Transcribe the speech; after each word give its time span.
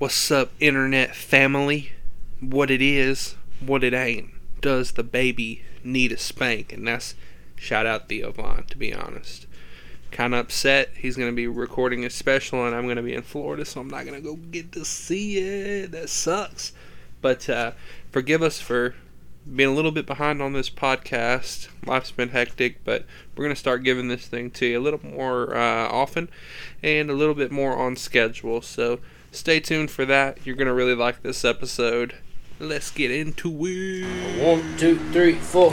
What's 0.00 0.30
up, 0.30 0.52
internet 0.60 1.14
family? 1.14 1.92
What 2.40 2.70
it 2.70 2.80
is, 2.80 3.34
what 3.60 3.84
it 3.84 3.92
ain't. 3.92 4.30
Does 4.62 4.92
the 4.92 5.02
baby 5.02 5.62
need 5.84 6.10
a 6.10 6.16
spank? 6.16 6.72
And 6.72 6.88
that's 6.88 7.14
shout 7.54 7.84
out 7.84 8.08
Theo 8.08 8.32
Von, 8.32 8.64
to 8.70 8.78
be 8.78 8.94
honest. 8.94 9.46
Kind 10.10 10.32
of 10.32 10.40
upset. 10.40 10.88
He's 10.96 11.18
going 11.18 11.30
to 11.30 11.36
be 11.36 11.46
recording 11.46 12.06
a 12.06 12.08
special, 12.08 12.64
and 12.64 12.74
I'm 12.74 12.84
going 12.84 12.96
to 12.96 13.02
be 13.02 13.12
in 13.12 13.20
Florida, 13.20 13.66
so 13.66 13.82
I'm 13.82 13.90
not 13.90 14.06
going 14.06 14.14
to 14.14 14.26
go 14.26 14.36
get 14.36 14.72
to 14.72 14.86
see 14.86 15.36
it. 15.36 15.90
That 15.90 16.08
sucks. 16.08 16.72
But 17.20 17.50
uh, 17.50 17.72
forgive 18.10 18.40
us 18.40 18.58
for 18.58 18.94
being 19.54 19.68
a 19.68 19.74
little 19.74 19.92
bit 19.92 20.06
behind 20.06 20.40
on 20.40 20.54
this 20.54 20.70
podcast. 20.70 21.68
Life's 21.84 22.10
been 22.10 22.30
hectic, 22.30 22.84
but 22.84 23.04
we're 23.36 23.44
going 23.44 23.54
to 23.54 23.60
start 23.60 23.84
giving 23.84 24.08
this 24.08 24.26
thing 24.26 24.50
to 24.52 24.64
you 24.64 24.78
a 24.78 24.80
little 24.80 25.04
more 25.04 25.54
uh, 25.54 25.88
often 25.88 26.30
and 26.82 27.10
a 27.10 27.14
little 27.14 27.34
bit 27.34 27.52
more 27.52 27.76
on 27.76 27.96
schedule. 27.96 28.62
So 28.62 29.00
stay 29.30 29.60
tuned 29.60 29.90
for 29.90 30.04
that. 30.06 30.38
You're 30.46 30.56
going 30.56 30.68
to 30.68 30.74
really 30.74 30.94
like 30.94 31.22
this 31.22 31.44
episode. 31.44 32.14
Let's 32.58 32.90
get 32.90 33.10
into 33.10 33.50
it. 33.66 34.42
One, 34.42 34.76
two, 34.76 34.98
three, 35.12 35.34
four. 35.34 35.72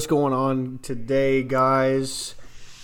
What's 0.00 0.06
going 0.06 0.32
on 0.32 0.78
today, 0.80 1.42
guys? 1.42 2.34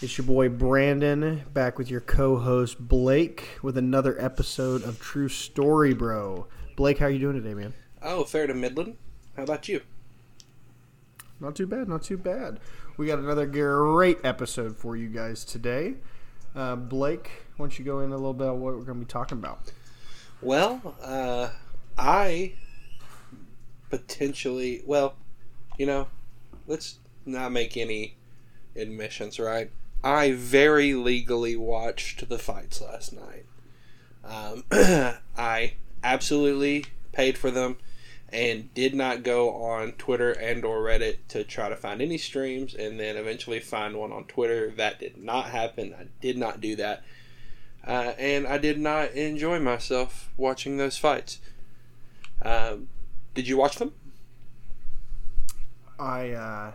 It's 0.03 0.19
your 0.19 0.27
boy 0.27 0.51
Brandon 0.51 1.45
back 1.55 1.79
with 1.79 1.91
your 1.91 2.03
co 2.03 2.37
host 2.37 2.79
Blake 2.79 3.59
with 3.63 3.79
another 3.79 4.23
episode 4.23 4.83
of 4.83 5.01
True 5.01 5.31
Story, 5.31 5.95
bro. 5.95 6.47
Blake, 6.77 6.99
how 6.99 7.07
you 7.07 7.19
doing 7.19 7.43
today, 7.43 7.55
man? 7.55 7.73
Oh, 8.03 8.25
fair 8.25 8.47
to 8.47 8.53
Midland. 8.53 8.99
How 9.35 9.45
about 9.45 9.67
you? 9.67 9.81
Not 11.41 11.57
too 11.57 11.67
bad, 11.67 11.89
not 11.89 12.03
too 12.03 12.19
bad. 12.19 12.61
We 12.99 13.07
got 13.07 13.19
another 13.19 13.47
great 13.47 14.19
episode 14.23 14.77
for 14.77 14.95
you 14.95 15.09
guys 15.09 15.43
today. 15.43 15.95
Uh, 16.55 16.77
Blake, 16.77 17.31
why 17.57 17.65
don't 17.65 17.79
you 17.79 17.85
go 17.87 18.01
in 18.01 18.13
a 18.13 18.17
little 18.17 18.35
bit 18.35 18.49
on 18.49 18.61
what 18.61 18.75
we're 18.75 18.83
going 18.83 18.99
to 18.99 19.07
be 19.07 19.11
talking 19.11 19.39
about? 19.39 19.73
Well, 20.43 20.95
uh, 21.03 21.49
I 21.97 22.57
potentially, 23.89 24.83
well, 24.85 25.15
you 25.79 25.87
know, 25.87 26.09
let's 26.67 26.99
not 27.27 27.53
make 27.53 27.77
any 27.77 28.17
admissions, 28.75 29.39
right? 29.39 29.71
I 30.05 30.33
very 30.33 30.95
legally 30.95 31.57
watched 31.57 32.29
the 32.29 32.39
fights 32.39 32.81
last 32.81 33.13
night. 33.13 33.47
Um, 34.25 34.65
I 35.37 35.75
absolutely 36.03 36.87
paid 37.13 37.39
for 37.39 37.51
them 37.51 37.77
and 38.33 38.73
did 38.75 38.95
not 38.95 39.23
go 39.23 39.51
on 39.55 39.93
Twitter 39.93 40.33
and 40.33 40.65
or 40.65 40.81
Reddit 40.81 41.19
to 41.29 41.45
try 41.45 41.69
to 41.69 41.77
find 41.77 42.03
any 42.03 42.19
streams 42.19 42.75
and 42.75 42.99
then 42.99 43.17
eventually 43.17 43.61
find 43.61 43.97
one 43.97 44.13
on 44.13 44.25
Twitter. 44.25 44.71
That 44.71 45.01
did 45.01 45.23
not 45.23 45.47
happen. 45.47 45.95
I 45.99 46.07
did 46.21 46.37
not 46.37 46.61
do 46.61 46.77
that. 46.77 47.03
Uh, 47.87 48.13
and 48.19 48.47
I 48.47 48.59
did 48.59 48.79
not 48.81 49.13
enjoy 49.13 49.61
myself 49.61 50.31
watching 50.37 50.77
those 50.77 50.99
fights. 50.99 51.39
Um, 52.43 52.89
did 53.35 53.47
you 53.47 53.57
watch 53.57 53.77
them? 53.77 53.93
I 55.99 56.31
uh, 56.31 56.73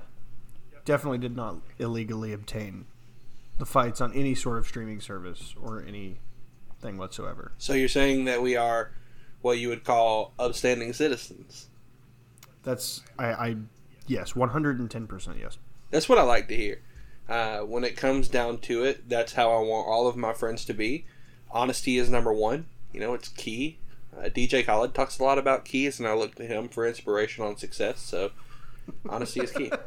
definitely 0.85 1.19
did 1.19 1.35
not 1.35 1.57
illegally 1.79 2.33
obtain 2.33 2.85
the 3.57 3.65
fights 3.65 4.01
on 4.01 4.13
any 4.13 4.35
sort 4.35 4.57
of 4.57 4.67
streaming 4.67 5.01
service 5.01 5.53
or 5.61 5.83
anything 5.83 6.97
whatsoever. 6.97 7.51
So 7.57 7.73
you're 7.73 7.87
saying 7.87 8.25
that 8.25 8.41
we 8.41 8.55
are 8.55 8.91
what 9.41 9.57
you 9.59 9.69
would 9.69 9.83
call 9.83 10.33
upstanding 10.39 10.93
citizens. 10.93 11.67
That's 12.63 13.01
I, 13.17 13.25
I 13.25 13.55
yes, 14.07 14.35
one 14.35 14.49
hundred 14.49 14.79
and 14.79 14.89
ten 14.89 15.07
percent 15.07 15.37
yes. 15.39 15.57
That's 15.89 16.07
what 16.07 16.17
I 16.17 16.23
like 16.23 16.47
to 16.47 16.55
hear. 16.55 16.81
Uh, 17.27 17.59
when 17.59 17.83
it 17.83 17.95
comes 17.95 18.27
down 18.27 18.57
to 18.59 18.83
it, 18.83 19.07
that's 19.07 19.33
how 19.33 19.51
I 19.51 19.59
want 19.59 19.87
all 19.87 20.07
of 20.07 20.17
my 20.17 20.33
friends 20.33 20.65
to 20.65 20.73
be. 20.73 21.05
Honesty 21.51 21.97
is 21.97 22.09
number 22.09 22.33
one. 22.33 22.65
You 22.93 22.99
know, 22.99 23.13
it's 23.13 23.29
key. 23.29 23.77
Uh, 24.15 24.23
DJ 24.23 24.65
Khaled 24.65 24.93
talks 24.93 25.19
a 25.19 25.23
lot 25.23 25.37
about 25.37 25.65
keys, 25.65 25.99
and 25.99 26.07
I 26.07 26.13
look 26.13 26.35
to 26.35 26.45
him 26.45 26.67
for 26.67 26.85
inspiration 26.85 27.45
on 27.45 27.55
success. 27.55 27.99
So, 28.01 28.31
honesty 29.09 29.41
is 29.41 29.51
key. 29.51 29.71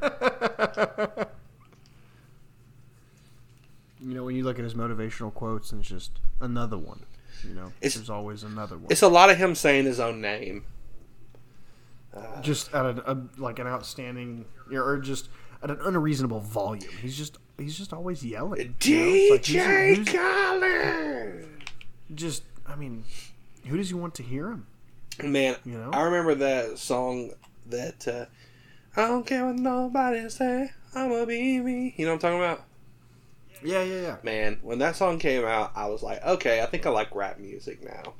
You 4.07 4.15
know, 4.15 4.25
when 4.25 4.37
you 4.37 4.45
look 4.45 4.59
at 4.59 4.65
his 4.65 4.75
motivational 4.75 5.33
quotes, 5.33 5.73
and 5.73 5.81
it's 5.81 5.89
just 5.89 6.13
another 6.41 6.77
one. 6.77 7.01
You 7.47 7.55
know, 7.55 7.67
It's- 7.81 7.95
there's 7.95 8.11
always 8.11 8.43
another 8.43 8.77
one. 8.77 8.89
It's 8.91 9.01
a 9.03 9.09
lot 9.09 9.31
of 9.31 9.39
him 9.39 9.55
saying 9.55 9.87
his 9.87 9.99
own 10.01 10.21
name. 10.21 10.65
just 12.43 12.73
at 12.75 12.85
a, 12.85 13.11
a 13.13 13.17
like 13.39 13.59
an 13.59 13.67
outstanding, 13.67 14.45
or 14.71 14.99
just 14.99 15.29
at 15.63 15.71
an 15.71 15.79
unreasonable 15.83 16.41
volume. 16.41 16.91
He's 17.01 17.17
just 17.17 17.39
he's 17.59 17.77
just 17.79 17.93
always 17.95 18.23
yelling. 18.25 18.75
you 18.83 18.97
know? 19.29 19.35
Like, 19.35 19.43
DJ 19.43 20.07
Khaled. 20.07 21.47
just 22.15 22.43
I 22.67 22.77
mean, 22.77 23.05
who 23.67 23.77
does 23.79 23.89
he 23.89 23.95
want 23.95 24.15
to 24.17 24.23
hear 24.23 24.49
him? 24.51 24.67
Man, 25.23 25.57
You 25.65 25.79
know? 25.79 25.91
I 25.93 26.03
remember 26.03 26.35
that 26.37 26.79
song 26.79 27.31
that 27.67 28.07
uh, 28.09 28.27
I 28.97 29.09
don't 29.09 29.27
care 29.27 29.45
what 29.47 29.57
nobody 29.57 30.29
say, 30.29 30.71
I'ma 30.95 31.25
be 31.25 31.59
me. 31.61 31.95
You 31.97 32.07
know 32.07 32.13
what 32.13 32.25
I'm 32.25 32.39
talking 32.39 32.39
about? 32.39 32.65
Yeah, 33.63 33.83
yeah, 33.83 34.01
yeah. 34.03 34.17
Man, 34.23 34.59
when 34.63 34.79
that 34.79 34.95
song 34.95 35.19
came 35.19 35.45
out, 35.45 35.73
I 35.75 35.87
was 35.87 36.03
like, 36.03 36.23
okay, 36.25 36.63
I 36.63 36.67
think 36.67 36.87
I 36.87 36.91
like 36.91 37.15
rap 37.15 37.39
music 37.39 37.83
now. 37.83 38.15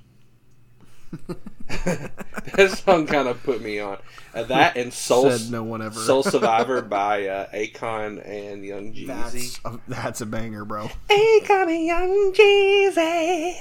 that 1.69 2.83
song 2.85 3.07
kind 3.07 3.29
of 3.29 3.43
put 3.43 3.63
me 3.63 3.79
on. 3.79 3.99
Uh, 4.35 4.43
that 4.45 4.77
and 4.77 4.93
Soul 4.93 5.31
Said 5.31 5.53
no 5.53 5.63
one 5.63 5.81
ever. 5.83 6.01
Soul 6.01 6.23
Survivor 6.23 6.83
by 6.83 7.27
uh, 7.29 7.47
Akon 7.53 8.27
and 8.27 8.65
Young 8.65 8.93
Jeezy. 8.93 9.07
That's 9.07 9.61
a, 9.65 9.81
that's 9.87 10.21
a 10.23 10.27
banger, 10.27 10.65
bro. 10.65 10.91
Akon 11.09 11.69
and 11.69 11.85
Young 11.85 12.33
Jeezy. 12.33 13.57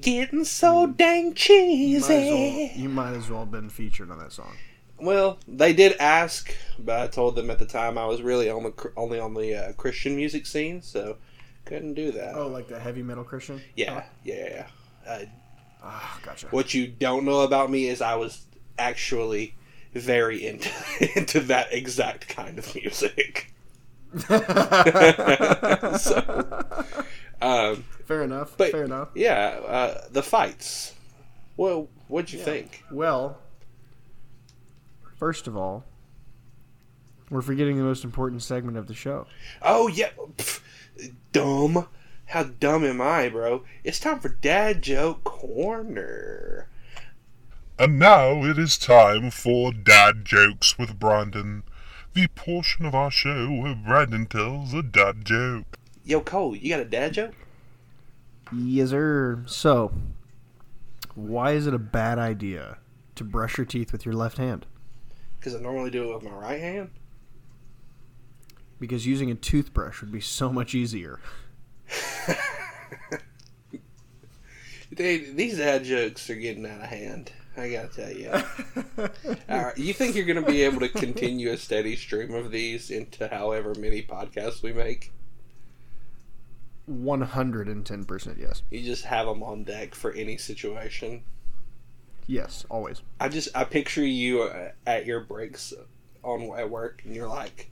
Getting 0.00 0.44
so 0.44 0.86
dang 0.86 1.34
You 1.48 2.00
might, 2.00 2.00
as 2.00 2.08
well, 2.08 2.08
cheesy. 2.08 2.72
you 2.80 2.88
might 2.88 3.14
as 3.14 3.30
well 3.30 3.40
have 3.40 3.50
been 3.50 3.68
featured 3.68 4.10
on 4.10 4.18
that 4.18 4.32
song. 4.32 4.52
Well, 5.00 5.38
they 5.46 5.72
did 5.72 5.96
ask, 6.00 6.52
but 6.78 7.00
I 7.00 7.06
told 7.06 7.36
them 7.36 7.50
at 7.50 7.58
the 7.58 7.66
time 7.66 7.96
I 7.98 8.06
was 8.06 8.20
really 8.22 8.50
on 8.50 8.62
the 8.64 8.92
only 8.96 9.18
on 9.20 9.34
the 9.34 9.54
uh, 9.54 9.72
Christian 9.74 10.16
music 10.16 10.44
scene, 10.46 10.82
so 10.82 11.16
couldn't 11.64 11.94
do 11.94 12.10
that. 12.12 12.34
Oh, 12.34 12.48
like 12.48 12.68
the 12.68 12.78
heavy 12.80 13.02
metal 13.02 13.24
Christian? 13.24 13.60
Yeah, 13.76 14.04
yeah, 14.24 14.48
yeah. 14.50 14.66
Uh, 15.12 15.24
Ah, 15.80 16.18
gotcha. 16.24 16.48
what 16.48 16.74
you 16.74 16.88
don't 16.88 17.24
know 17.24 17.42
about 17.42 17.70
me 17.70 17.86
is 17.88 18.02
I 18.02 18.16
was 18.16 18.44
actually 18.78 19.54
very 19.94 20.44
into 20.44 20.68
into 21.16 21.38
that 21.40 21.72
exact 21.72 22.28
kind 22.28 22.58
of 22.58 22.74
music. 22.74 23.54
so, 25.98 26.84
um, 27.40 27.84
fair 28.06 28.22
enough. 28.24 28.56
but 28.56 28.72
fair 28.72 28.84
enough. 28.84 29.08
yeah, 29.14 29.60
uh, 29.66 30.00
the 30.10 30.22
fights. 30.22 30.94
Well, 31.56 31.88
what'd 32.08 32.32
you 32.32 32.38
think? 32.40 32.82
Well, 32.90 33.38
first 35.18 35.46
of 35.46 35.56
all, 35.56 35.84
we're 37.30 37.42
forgetting 37.42 37.76
the 37.76 37.82
most 37.82 38.04
important 38.04 38.42
segment 38.42 38.78
of 38.78 38.86
the 38.86 38.94
show. 38.94 39.26
Oh 39.60 39.88
yeah, 39.88 40.10
Pff, 40.36 40.60
dumb. 41.32 41.88
How 42.26 42.44
dumb 42.44 42.84
am 42.84 43.00
I, 43.00 43.28
bro? 43.28 43.64
It's 43.84 43.98
time 43.98 44.20
for 44.20 44.28
Dad 44.28 44.82
Joke 44.82 45.24
Corner. 45.24 46.68
And 47.78 47.98
now 47.98 48.44
it 48.44 48.58
is 48.58 48.76
time 48.76 49.30
for 49.30 49.72
Dad 49.72 50.24
Jokes 50.24 50.78
with 50.78 50.98
Brandon, 50.98 51.62
the 52.12 52.26
portion 52.28 52.84
of 52.84 52.94
our 52.94 53.10
show 53.10 53.50
where 53.50 53.74
Brandon 53.74 54.26
tells 54.26 54.74
a 54.74 54.82
dad 54.82 55.24
joke. 55.24 55.78
Yo, 56.04 56.20
Cole, 56.20 56.56
you 56.56 56.70
got 56.70 56.80
a 56.80 56.84
dad 56.84 57.14
joke? 57.14 57.34
Yes, 58.52 58.90
sir. 58.90 59.42
So, 59.46 59.92
why 61.14 61.52
is 61.52 61.66
it 61.66 61.74
a 61.74 61.78
bad 61.78 62.18
idea 62.18 62.78
to 63.14 63.24
brush 63.24 63.56
your 63.56 63.66
teeth 63.66 63.92
with 63.92 64.04
your 64.04 64.14
left 64.14 64.38
hand? 64.38 64.66
Because 65.48 65.62
I 65.62 65.64
normally 65.64 65.90
do 65.90 66.10
it 66.10 66.14
with 66.14 66.24
my 66.24 66.30
right 66.30 66.60
hand. 66.60 66.90
Because 68.78 69.06
using 69.06 69.30
a 69.30 69.34
toothbrush 69.34 70.02
would 70.02 70.12
be 70.12 70.20
so 70.20 70.52
much 70.52 70.74
easier. 70.74 71.20
Dude, 74.94 75.38
these 75.38 75.56
dad 75.56 75.84
jokes 75.84 76.28
are 76.28 76.34
getting 76.34 76.66
out 76.66 76.82
of 76.82 76.88
hand. 76.88 77.32
I 77.56 77.70
gotta 77.70 77.88
tell 77.88 78.12
you. 78.12 78.30
All 79.48 79.64
right, 79.64 79.78
you 79.78 79.94
think 79.94 80.14
you're 80.14 80.26
gonna 80.26 80.42
be 80.42 80.64
able 80.64 80.80
to 80.80 80.90
continue 80.90 81.50
a 81.50 81.56
steady 81.56 81.96
stream 81.96 82.34
of 82.34 82.50
these 82.50 82.90
into 82.90 83.26
however 83.28 83.74
many 83.74 84.02
podcasts 84.02 84.62
we 84.62 84.74
make? 84.74 85.12
One 86.84 87.22
hundred 87.22 87.68
and 87.68 87.86
ten 87.86 88.04
percent 88.04 88.36
yes. 88.38 88.60
You 88.70 88.82
just 88.82 89.06
have 89.06 89.26
them 89.26 89.42
on 89.42 89.64
deck 89.64 89.94
for 89.94 90.12
any 90.12 90.36
situation. 90.36 91.22
Yes, 92.28 92.66
always. 92.68 93.00
I 93.18 93.30
just 93.30 93.48
I 93.56 93.64
picture 93.64 94.04
you 94.04 94.42
uh, 94.42 94.72
at 94.86 95.06
your 95.06 95.20
breaks 95.20 95.72
on 96.22 96.52
at 96.56 96.68
work, 96.68 97.00
and 97.04 97.16
you're 97.16 97.26
like 97.26 97.70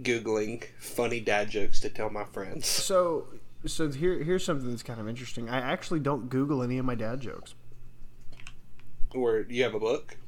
googling 0.00 0.64
funny 0.78 1.20
dad 1.20 1.50
jokes 1.50 1.80
to 1.80 1.90
tell 1.90 2.08
my 2.08 2.24
friends. 2.24 2.66
So, 2.66 3.26
so 3.66 3.90
here 3.90 4.22
here's 4.22 4.44
something 4.44 4.70
that's 4.70 4.84
kind 4.84 5.00
of 5.00 5.08
interesting. 5.08 5.50
I 5.50 5.58
actually 5.58 5.98
don't 5.98 6.28
Google 6.28 6.62
any 6.62 6.78
of 6.78 6.84
my 6.84 6.94
dad 6.94 7.20
jokes. 7.20 7.56
Or 9.12 9.44
you 9.48 9.64
have 9.64 9.74
a 9.74 9.80
book? 9.80 10.18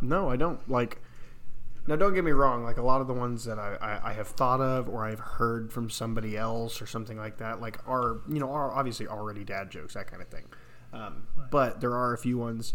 No, 0.00 0.30
I 0.30 0.36
don't. 0.36 0.66
Like, 0.70 1.02
now 1.86 1.96
don't 1.96 2.14
get 2.14 2.24
me 2.24 2.30
wrong. 2.30 2.64
Like 2.64 2.78
a 2.78 2.82
lot 2.82 3.02
of 3.02 3.08
the 3.08 3.14
ones 3.14 3.44
that 3.44 3.58
I, 3.58 3.76
I, 3.80 4.10
I 4.10 4.12
have 4.14 4.28
thought 4.28 4.62
of 4.62 4.88
or 4.88 5.04
I've 5.04 5.20
heard 5.20 5.70
from 5.70 5.90
somebody 5.90 6.34
else 6.34 6.80
or 6.80 6.86
something 6.86 7.18
like 7.18 7.36
that, 7.38 7.60
like 7.60 7.78
are 7.86 8.20
you 8.26 8.40
know 8.40 8.50
are 8.50 8.72
obviously 8.72 9.06
already 9.06 9.44
dad 9.44 9.70
jokes 9.70 9.92
that 9.92 10.06
kind 10.06 10.22
of 10.22 10.28
thing. 10.28 10.44
Um, 10.92 11.26
but 11.50 11.80
there 11.80 11.94
are 11.94 12.12
a 12.14 12.18
few 12.18 12.38
ones 12.38 12.74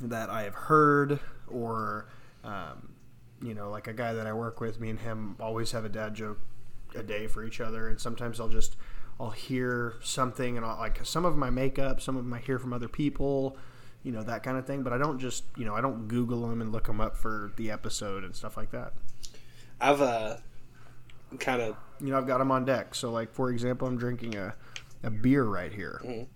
that 0.00 0.30
I 0.30 0.42
have 0.42 0.54
heard 0.54 1.20
or 1.48 2.06
um, 2.44 2.94
you 3.42 3.54
know 3.54 3.70
like 3.70 3.86
a 3.86 3.92
guy 3.92 4.12
that 4.14 4.26
I 4.26 4.32
work 4.32 4.60
with. 4.60 4.80
Me 4.80 4.90
and 4.90 4.98
him 5.00 5.36
always 5.40 5.72
have 5.72 5.84
a 5.84 5.88
dad 5.88 6.14
joke 6.14 6.38
a 6.94 7.02
day 7.02 7.26
for 7.26 7.44
each 7.44 7.60
other, 7.60 7.88
and 7.88 8.00
sometimes 8.00 8.40
I'll 8.40 8.48
just 8.48 8.76
I'll 9.18 9.30
hear 9.30 9.94
something 10.02 10.56
and 10.56 10.64
I'll 10.64 10.76
like 10.78 11.04
some 11.04 11.24
of 11.24 11.36
my 11.36 11.50
makeup, 11.50 12.00
some 12.00 12.16
of 12.16 12.24
them 12.24 12.32
I 12.32 12.38
hear 12.38 12.58
from 12.58 12.72
other 12.72 12.88
people 12.88 13.56
you 14.02 14.12
know 14.12 14.22
that 14.22 14.42
kind 14.42 14.56
of 14.56 14.66
thing. 14.66 14.82
But 14.82 14.92
I 14.94 14.98
don't 14.98 15.18
just 15.18 15.44
you 15.56 15.64
know 15.64 15.74
I 15.74 15.80
don't 15.82 16.08
Google 16.08 16.48
them 16.48 16.60
and 16.62 16.72
look 16.72 16.86
them 16.86 17.00
up 17.00 17.16
for 17.16 17.52
the 17.56 17.70
episode 17.70 18.24
and 18.24 18.34
stuff 18.34 18.56
like 18.56 18.70
that. 18.70 18.94
I've 19.80 20.00
uh 20.00 20.36
kind 21.38 21.60
of 21.62 21.76
You 22.00 22.08
know 22.08 22.18
I've 22.18 22.26
got 22.26 22.38
them 22.38 22.50
on 22.50 22.64
deck. 22.64 22.94
So 22.94 23.10
like 23.10 23.32
for 23.34 23.50
example, 23.50 23.86
I'm 23.86 23.98
drinking 23.98 24.36
a 24.36 24.54
a 25.02 25.10
beer 25.10 25.44
right 25.44 25.72
here, 25.72 26.00
Mhm. 26.04 26.26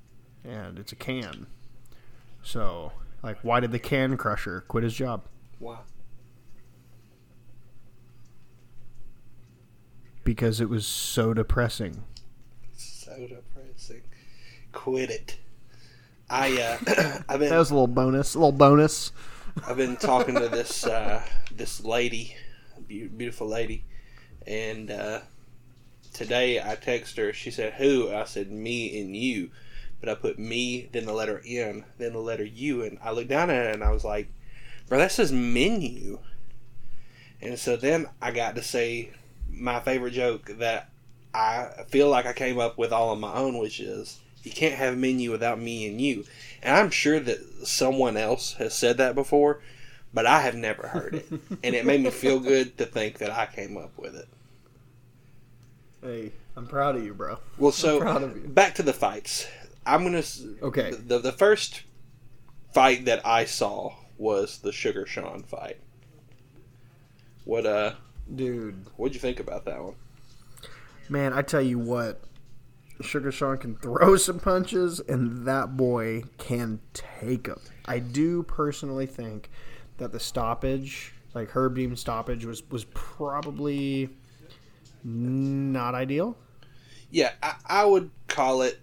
And 0.44 0.78
it's 0.78 0.92
a 0.92 0.96
can. 0.96 1.46
So 2.42 2.92
like, 3.22 3.38
why 3.42 3.60
did 3.60 3.72
the 3.72 3.78
can 3.78 4.16
crusher 4.16 4.62
quit 4.68 4.84
his 4.84 4.94
job? 4.94 5.22
wow. 5.60 5.80
Because 10.22 10.60
it 10.60 10.70
was 10.70 10.86
so 10.86 11.34
depressing. 11.34 12.04
So 12.74 13.14
depressing. 13.28 14.02
Quit 14.72 15.10
it. 15.10 15.36
I 16.30 16.60
uh 16.60 17.22
I've 17.28 17.40
been 17.40 17.50
That 17.50 17.58
was 17.58 17.70
a 17.70 17.74
little 17.74 17.86
bonus. 17.86 18.34
A 18.34 18.38
little 18.38 18.52
bonus. 18.52 19.12
I've 19.66 19.76
been 19.76 19.96
talking 19.96 20.34
to 20.34 20.48
this 20.48 20.84
uh, 20.86 21.22
this 21.54 21.84
lady, 21.84 22.34
beautiful 22.88 23.46
lady, 23.46 23.84
and 24.46 24.90
uh, 24.90 25.20
today 26.12 26.60
I 26.60 26.74
text 26.74 27.16
her. 27.18 27.32
She 27.32 27.50
said, 27.50 27.74
"Who?" 27.74 28.12
I 28.12 28.24
said, 28.24 28.50
"Me 28.50 29.00
and 29.00 29.14
you," 29.14 29.50
but 30.04 30.18
I 30.18 30.20
put 30.20 30.38
me, 30.38 30.90
then 30.92 31.06
the 31.06 31.14
letter 31.14 31.40
N, 31.46 31.84
then 31.96 32.12
the 32.12 32.18
letter 32.18 32.44
U, 32.44 32.82
and 32.82 32.98
I 33.02 33.10
looked 33.12 33.28
down 33.28 33.48
at 33.48 33.66
it 33.66 33.74
and 33.74 33.82
I 33.82 33.90
was 33.90 34.04
like, 34.04 34.28
"Bro, 34.86 34.98
that 34.98 35.12
says 35.12 35.32
menu." 35.32 36.18
And 37.40 37.58
so 37.58 37.76
then 37.76 38.08
I 38.20 38.30
got 38.30 38.54
to 38.56 38.62
say 38.62 39.12
my 39.50 39.80
favorite 39.80 40.10
joke 40.10 40.58
that 40.58 40.90
I 41.32 41.84
feel 41.88 42.10
like 42.10 42.26
I 42.26 42.34
came 42.34 42.58
up 42.58 42.76
with 42.76 42.92
all 42.92 43.08
on 43.10 43.20
my 43.20 43.32
own, 43.32 43.56
which 43.56 43.80
is, 43.80 44.20
"You 44.42 44.50
can't 44.52 44.74
have 44.74 44.98
menu 44.98 45.30
without 45.30 45.58
me 45.58 45.86
and 45.86 45.98
you." 45.98 46.26
And 46.62 46.76
I'm 46.76 46.90
sure 46.90 47.18
that 47.20 47.66
someone 47.66 48.18
else 48.18 48.54
has 48.54 48.74
said 48.74 48.98
that 48.98 49.14
before, 49.14 49.62
but 50.12 50.26
I 50.26 50.42
have 50.42 50.54
never 50.54 50.88
heard 50.88 51.14
it. 51.14 51.26
and 51.62 51.74
it 51.74 51.86
made 51.86 52.02
me 52.02 52.10
feel 52.10 52.40
good 52.40 52.76
to 52.76 52.84
think 52.84 53.18
that 53.18 53.30
I 53.30 53.46
came 53.46 53.78
up 53.78 53.96
with 53.96 54.14
it. 54.16 54.28
Hey, 56.02 56.32
I'm 56.56 56.66
proud 56.66 56.96
of 56.96 57.04
you, 57.04 57.14
bro. 57.14 57.38
Well, 57.56 57.72
so 57.72 58.00
proud 58.00 58.22
of 58.22 58.36
you. 58.36 58.48
back 58.48 58.74
to 58.74 58.82
the 58.82 58.92
fights. 58.92 59.46
I'm 59.86 60.04
gonna. 60.04 60.22
Okay. 60.62 60.90
The 60.92 61.18
the 61.18 61.32
first 61.32 61.82
fight 62.72 63.04
that 63.04 63.24
I 63.26 63.44
saw 63.44 63.94
was 64.16 64.58
the 64.58 64.72
Sugar 64.72 65.06
Sean 65.06 65.42
fight. 65.42 65.80
What 67.44 67.66
uh? 67.66 67.94
Dude, 68.34 68.86
What'd 68.96 69.14
you 69.14 69.20
think 69.20 69.38
about 69.40 69.64
that 69.66 69.82
one? 69.82 69.94
man, 71.10 71.34
I 71.34 71.42
tell 71.42 71.60
you 71.60 71.78
what, 71.78 72.22
Sugar 73.02 73.30
Sean 73.30 73.58
can 73.58 73.76
throw 73.76 74.16
some 74.18 74.40
punches, 74.40 74.98
and 75.00 75.46
that 75.46 75.76
boy 75.76 76.22
can 76.38 76.80
take 76.94 77.44
them. 77.44 77.60
I 77.84 77.98
do 77.98 78.42
personally 78.44 79.04
think 79.04 79.50
that 79.98 80.12
the 80.12 80.20
stoppage, 80.20 81.12
like 81.34 81.50
Herb 81.50 81.76
Dean 81.76 81.94
stoppage, 81.96 82.46
was 82.46 82.62
was 82.70 82.84
probably 82.94 84.08
not 85.02 85.94
ideal. 85.94 86.36
Yeah, 87.10 87.32
I, 87.42 87.54
I 87.66 87.84
would 87.84 88.10
call 88.26 88.62
it 88.62 88.80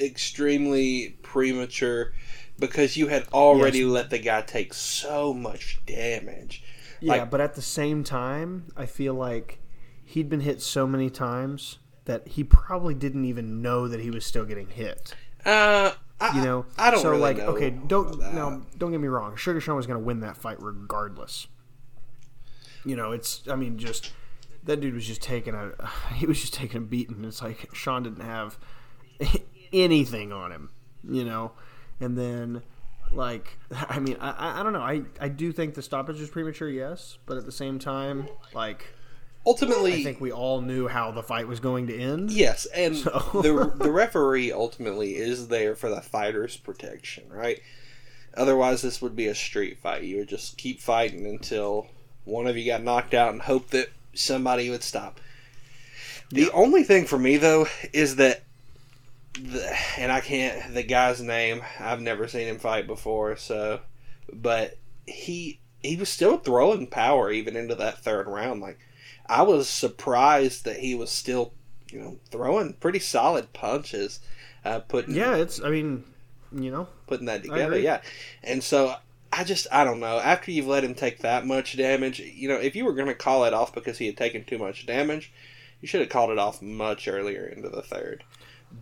extremely 0.00 1.16
premature 1.22 2.12
because 2.58 2.96
you 2.96 3.08
had 3.08 3.26
already 3.32 3.80
Yes. 3.80 3.88
let 3.88 4.10
the 4.10 4.18
guy 4.18 4.42
take 4.42 4.72
so 4.74 5.34
much 5.34 5.80
damage. 5.86 6.62
Yeah, 7.00 7.14
Like- 7.14 7.30
but 7.30 7.40
at 7.40 7.54
the 7.54 7.62
same 7.62 8.02
time, 8.04 8.66
I 8.76 8.86
feel 8.86 9.14
like 9.14 9.58
he'd 10.04 10.28
been 10.28 10.40
hit 10.40 10.62
so 10.62 10.86
many 10.86 11.10
times 11.10 11.78
that 12.06 12.26
he 12.28 12.44
probably 12.44 12.94
didn't 12.94 13.24
even 13.24 13.60
know 13.60 13.88
that 13.88 14.00
he 14.00 14.10
was 14.10 14.24
still 14.24 14.44
getting 14.44 14.68
hit. 14.68 15.14
Uh, 15.44 15.92
I, 16.20 16.38
You 16.38 16.44
know, 16.44 16.66
I 16.78 16.90
don't 16.90 17.00
so 17.02 17.10
really 17.10 17.20
like 17.20 17.38
okay, 17.40 17.68
don't 17.70 18.18
now 18.32 18.62
don't 18.78 18.90
get 18.90 19.00
me 19.00 19.08
wrong. 19.08 19.36
Sugar 19.36 19.60
Sean 19.60 19.76
was 19.76 19.86
going 19.86 19.98
to 20.00 20.04
win 20.04 20.20
that 20.20 20.36
fight 20.38 20.56
regardless. 20.62 21.46
You 22.86 22.96
know, 22.96 23.12
it's 23.12 23.42
I 23.48 23.54
mean 23.56 23.76
just 23.78 24.12
that 24.64 24.80
dude 24.80 24.94
was 24.94 25.06
just 25.06 25.20
taking 25.20 25.54
a 25.54 25.72
he 26.14 26.24
was 26.24 26.40
just 26.40 26.54
taking 26.54 26.78
a 26.78 26.84
beating. 26.84 27.22
It's 27.24 27.42
like 27.42 27.68
Sean 27.74 28.02
didn't 28.04 28.22
have 28.24 28.58
anything 29.72 30.32
on 30.32 30.52
him, 30.52 30.70
you 31.08 31.24
know, 31.24 31.52
and 32.00 32.16
then 32.16 32.62
like 33.12 33.58
I 33.88 33.98
mean 34.00 34.16
I 34.20 34.60
I- 34.60 34.62
don't 34.62 34.72
know 34.72 34.80
I 34.80 35.02
I 35.20 35.28
do 35.28 35.52
think 35.52 35.74
the 35.74 35.82
stoppage 35.82 36.18
was 36.20 36.30
premature, 36.30 36.68
yes, 36.68 37.18
but 37.26 37.36
at 37.36 37.44
the 37.46 37.52
same 37.52 37.78
time 37.78 38.28
like 38.54 38.86
Ultimately, 39.48 40.00
I 40.00 40.02
think 40.02 40.20
we 40.20 40.32
all 40.32 40.60
knew 40.60 40.88
how 40.88 41.12
the 41.12 41.22
fight 41.22 41.46
was 41.46 41.60
going 41.60 41.86
to 41.86 41.96
end. 41.96 42.32
Yes, 42.32 42.66
and 42.66 42.96
So- 42.96 43.30
the 43.44 43.72
the 43.76 43.92
referee 44.02 44.50
ultimately 44.50 45.14
is 45.14 45.46
there 45.48 45.76
for 45.76 45.88
the 45.88 46.00
fighter's 46.00 46.56
protection, 46.56 47.24
right? 47.30 47.60
Otherwise, 48.36 48.82
this 48.82 49.00
would 49.00 49.14
be 49.14 49.28
a 49.28 49.34
street 49.36 49.78
fight. 49.78 50.02
You 50.02 50.16
would 50.18 50.28
just 50.28 50.58
keep 50.58 50.80
fighting 50.80 51.26
until 51.26 51.86
one 52.24 52.48
of 52.48 52.56
you 52.56 52.66
got 52.66 52.82
knocked 52.82 53.14
out 53.14 53.32
and 53.32 53.40
hope 53.40 53.68
that 53.70 53.88
somebody 54.14 54.68
would 54.68 54.82
stop. 54.82 55.20
The 56.30 56.50
only 56.50 56.82
thing 56.82 57.04
for 57.06 57.16
me 57.18 57.36
though 57.36 57.68
is 57.92 58.16
that, 58.16 58.42
the, 59.42 59.76
and 59.98 60.10
I 60.10 60.20
can't 60.20 60.74
the 60.74 60.82
guy's 60.82 61.20
name. 61.20 61.62
I've 61.78 62.00
never 62.00 62.28
seen 62.28 62.48
him 62.48 62.58
fight 62.58 62.86
before, 62.86 63.36
so, 63.36 63.80
but 64.32 64.78
he 65.06 65.60
he 65.82 65.96
was 65.96 66.08
still 66.08 66.38
throwing 66.38 66.86
power 66.86 67.30
even 67.30 67.56
into 67.56 67.74
that 67.76 67.98
third 67.98 68.26
round. 68.26 68.60
Like 68.60 68.78
I 69.26 69.42
was 69.42 69.68
surprised 69.68 70.64
that 70.64 70.78
he 70.78 70.94
was 70.94 71.10
still 71.10 71.52
you 71.90 72.00
know, 72.00 72.18
throwing 72.30 72.74
pretty 72.74 72.98
solid 72.98 73.52
punches, 73.52 74.20
uh, 74.64 74.80
putting 74.80 75.14
Yeah, 75.14 75.36
it's 75.36 75.62
I 75.62 75.70
mean, 75.70 76.04
you 76.52 76.70
know, 76.70 76.88
putting 77.06 77.26
that 77.26 77.42
together. 77.42 77.78
Yeah, 77.78 78.00
and 78.42 78.62
so 78.62 78.96
I 79.32 79.44
just 79.44 79.66
I 79.70 79.84
don't 79.84 80.00
know. 80.00 80.18
After 80.18 80.50
you've 80.50 80.66
let 80.66 80.84
him 80.84 80.94
take 80.94 81.20
that 81.20 81.46
much 81.46 81.76
damage, 81.76 82.20
you 82.20 82.48
know, 82.48 82.56
if 82.56 82.74
you 82.76 82.84
were 82.84 82.94
going 82.94 83.08
to 83.08 83.14
call 83.14 83.44
it 83.44 83.54
off 83.54 83.74
because 83.74 83.98
he 83.98 84.06
had 84.06 84.16
taken 84.16 84.44
too 84.44 84.58
much 84.58 84.86
damage, 84.86 85.32
you 85.80 85.88
should 85.88 86.00
have 86.00 86.10
called 86.10 86.30
it 86.30 86.38
off 86.38 86.62
much 86.62 87.08
earlier 87.08 87.46
into 87.46 87.68
the 87.68 87.82
third. 87.82 88.24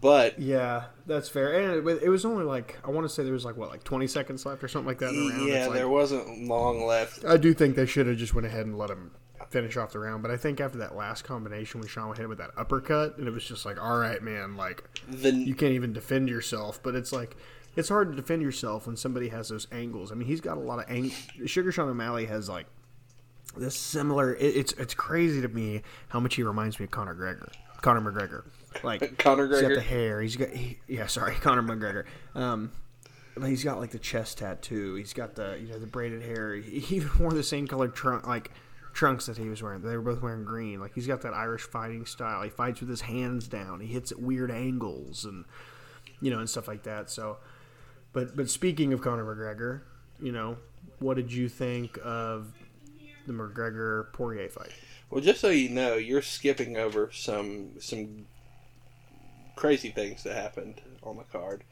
But 0.00 0.38
Yeah, 0.38 0.84
that's 1.06 1.28
fair. 1.28 1.52
And 1.52 1.88
it, 1.88 2.02
it 2.04 2.08
was 2.08 2.24
only 2.24 2.44
like 2.44 2.78
I 2.84 2.90
want 2.90 3.04
to 3.06 3.08
say 3.08 3.22
there 3.24 3.32
was 3.32 3.44
like 3.44 3.56
what, 3.56 3.70
like 3.70 3.84
twenty 3.84 4.06
seconds 4.06 4.44
left 4.46 4.62
or 4.64 4.68
something 4.68 4.88
like 4.88 4.98
that 4.98 5.10
in 5.10 5.28
the 5.28 5.32
round. 5.34 5.48
yeah, 5.48 5.66
like- 5.66 5.74
there 5.76 5.88
wasn't 5.88 6.46
long 6.48 6.84
left. 6.86 7.24
I 7.24 7.36
do 7.36 7.54
think 7.54 7.76
they 7.76 7.86
should 7.86 8.06
have 8.06 8.16
just 8.16 8.34
went 8.34 8.46
ahead 8.46 8.66
and 8.66 8.76
let 8.78 8.90
him 8.90 9.10
finish 9.50 9.76
off 9.76 9.92
the 9.92 9.98
round. 9.98 10.22
But 10.22 10.30
I 10.30 10.36
think 10.36 10.60
after 10.60 10.78
that 10.78 10.96
last 10.96 11.22
combination 11.22 11.80
when 11.80 11.88
Sean 11.88 12.08
hit 12.14 12.22
him 12.24 12.28
with 12.28 12.38
that 12.38 12.50
uppercut, 12.56 13.18
and 13.18 13.28
it 13.28 13.30
was 13.30 13.44
just 13.44 13.64
like, 13.66 13.80
all 13.82 13.98
right, 13.98 14.22
man, 14.22 14.56
like 14.56 14.82
The 15.08 15.30
you 15.32 15.54
can't 15.54 15.72
even 15.72 15.92
defend 15.92 16.28
yourself. 16.28 16.80
But 16.82 16.94
it's 16.94 17.12
like 17.12 17.36
it's 17.76 17.88
hard 17.88 18.10
to 18.10 18.16
defend 18.16 18.40
yourself 18.42 18.86
when 18.86 18.96
somebody 18.96 19.28
has 19.28 19.48
those 19.48 19.66
angles. 19.72 20.12
I 20.12 20.14
mean, 20.14 20.28
he's 20.28 20.40
got 20.40 20.56
a 20.56 20.60
lot 20.60 20.78
of 20.78 20.84
ang- 20.90 21.12
Sugar 21.46 21.72
Sean 21.72 21.88
O'Malley 21.88 22.26
has 22.26 22.48
like 22.48 22.66
this 23.56 23.76
similar. 23.76 24.34
It, 24.34 24.56
it's 24.56 24.72
it's 24.74 24.94
crazy 24.94 25.40
to 25.40 25.48
me 25.48 25.82
how 26.08 26.20
much 26.20 26.34
he 26.36 26.42
reminds 26.42 26.78
me 26.80 26.84
of 26.84 26.90
Conor 26.90 27.14
Gregor. 27.14 27.50
Conor 27.84 28.00
McGregor, 28.00 28.44
like 28.82 29.18
Conor 29.18 29.46
He's 29.46 29.60
got 29.60 29.74
the 29.74 29.80
hair. 29.82 30.22
He's 30.22 30.36
got 30.36 30.48
he, 30.48 30.78
yeah, 30.88 31.06
sorry, 31.06 31.34
Conor 31.42 31.62
McGregor. 31.62 32.06
Um, 32.34 32.72
but 33.36 33.46
he's 33.50 33.62
got 33.62 33.78
like 33.78 33.90
the 33.90 33.98
chest 33.98 34.38
tattoo. 34.38 34.94
He's 34.94 35.12
got 35.12 35.34
the 35.34 35.58
you 35.60 35.68
know 35.68 35.78
the 35.78 35.86
braided 35.86 36.22
hair. 36.22 36.54
He, 36.54 36.78
he 36.80 36.96
even 36.96 37.10
wore 37.18 37.32
the 37.32 37.42
same 37.42 37.68
colored 37.68 37.94
trunk 37.94 38.26
like 38.26 38.50
trunks 38.94 39.26
that 39.26 39.36
he 39.36 39.50
was 39.50 39.62
wearing. 39.62 39.82
They 39.82 39.96
were 39.96 40.14
both 40.14 40.22
wearing 40.22 40.44
green. 40.44 40.80
Like 40.80 40.94
he's 40.94 41.06
got 41.06 41.20
that 41.22 41.34
Irish 41.34 41.62
fighting 41.62 42.06
style. 42.06 42.42
He 42.42 42.48
fights 42.48 42.80
with 42.80 42.88
his 42.88 43.02
hands 43.02 43.48
down. 43.48 43.80
He 43.80 43.88
hits 43.88 44.12
at 44.12 44.18
weird 44.18 44.50
angles 44.50 45.26
and 45.26 45.44
you 46.22 46.30
know 46.30 46.38
and 46.38 46.48
stuff 46.48 46.66
like 46.66 46.84
that. 46.84 47.10
So 47.10 47.36
But 48.14 48.34
but 48.34 48.48
speaking 48.48 48.94
of 48.94 49.02
Conor 49.02 49.26
McGregor, 49.26 49.82
you 50.18 50.32
know, 50.32 50.56
what 51.00 51.18
did 51.18 51.30
you 51.30 51.50
think 51.50 51.98
of 52.02 52.54
the 53.26 53.34
McGregor 53.34 54.10
Poirier 54.14 54.48
fight? 54.48 54.72
Well, 55.14 55.23
just 55.23 55.40
so 55.40 55.49
you 55.49 55.68
know, 55.68 55.94
you're 55.94 56.23
skipping 56.23 56.76
over 56.76 57.09
some 57.12 57.78
some 57.78 58.26
crazy 59.54 59.90
things 59.90 60.25
that 60.25 60.35
happened 60.35 60.80
on 61.04 61.18
the 61.18 61.23
card. 61.23 61.62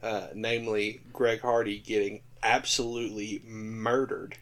Uh, 0.00 0.28
namely, 0.36 1.00
Greg 1.12 1.40
Hardy 1.40 1.80
getting 1.80 2.20
absolutely 2.44 3.42
murdered. 3.44 4.36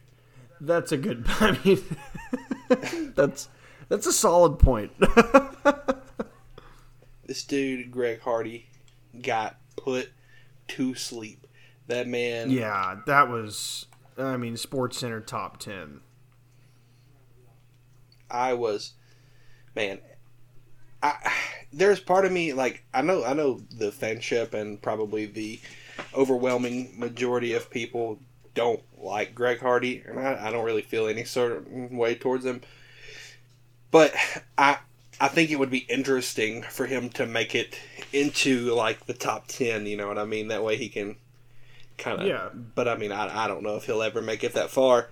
That's 0.61 0.91
a 0.91 0.97
good. 0.97 1.25
I 1.27 1.57
mean, 1.65 1.81
that's 3.15 3.49
that's 3.89 4.05
a 4.05 4.13
solid 4.13 4.59
point. 4.59 4.91
this 7.25 7.43
dude, 7.45 7.89
Greg 7.89 8.21
Hardy, 8.21 8.67
got 9.23 9.57
put 9.75 10.11
to 10.67 10.93
sleep. 10.93 11.47
That 11.87 12.07
man. 12.07 12.51
Yeah, 12.51 12.97
that 13.07 13.27
was. 13.27 13.87
I 14.19 14.37
mean, 14.37 14.55
Sports 14.55 14.99
Center 14.99 15.19
top 15.19 15.57
ten. 15.57 16.01
I 18.29 18.53
was, 18.53 18.93
man. 19.75 19.99
I 21.03 21.31
there's 21.73 21.99
part 21.99 22.25
of 22.25 22.31
me 22.31 22.53
like 22.53 22.83
I 22.93 23.01
know 23.01 23.23
I 23.23 23.33
know 23.33 23.61
the 23.71 23.91
fanship 23.91 24.53
and 24.53 24.81
probably 24.81 25.25
the 25.25 25.59
overwhelming 26.13 26.97
majority 26.97 27.53
of 27.53 27.69
people 27.69 28.19
don't 28.53 28.81
like 28.97 29.35
Greg 29.35 29.59
Hardy, 29.59 30.03
and 30.07 30.19
I, 30.19 30.47
I 30.47 30.51
don't 30.51 30.65
really 30.65 30.81
feel 30.81 31.07
any 31.07 31.25
sort 31.25 31.51
of 31.51 31.67
way 31.91 32.15
towards 32.15 32.45
him. 32.45 32.61
But 33.91 34.13
I 34.57 34.79
I 35.19 35.27
think 35.27 35.51
it 35.51 35.59
would 35.59 35.69
be 35.69 35.85
interesting 35.89 36.63
for 36.63 36.85
him 36.85 37.09
to 37.11 37.25
make 37.25 37.55
it 37.55 37.79
into 38.11 38.73
like 38.73 39.05
the 39.05 39.13
top 39.13 39.47
ten. 39.47 39.85
You 39.85 39.97
know 39.97 40.07
what 40.07 40.17
I 40.17 40.25
mean? 40.25 40.47
That 40.47 40.63
way 40.63 40.77
he 40.77 40.89
can 40.89 41.17
kind 41.97 42.21
of. 42.21 42.27
Yeah. 42.27 42.49
But 42.53 42.87
I 42.87 42.97
mean, 42.97 43.11
I, 43.11 43.45
I 43.45 43.47
don't 43.47 43.63
know 43.63 43.75
if 43.75 43.85
he'll 43.85 44.01
ever 44.01 44.21
make 44.21 44.43
it 44.43 44.53
that 44.53 44.69
far. 44.69 45.09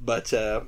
But 0.00 0.32
uh, 0.32 0.62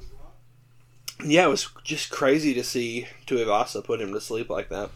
yeah, 1.24 1.46
it 1.46 1.50
was 1.50 1.68
just 1.84 2.10
crazy 2.10 2.54
to 2.54 2.64
see 2.64 3.06
Tuivasa 3.26 3.84
put 3.84 4.00
him 4.00 4.12
to 4.12 4.20
sleep 4.20 4.50
like 4.50 4.68
that. 4.68 4.90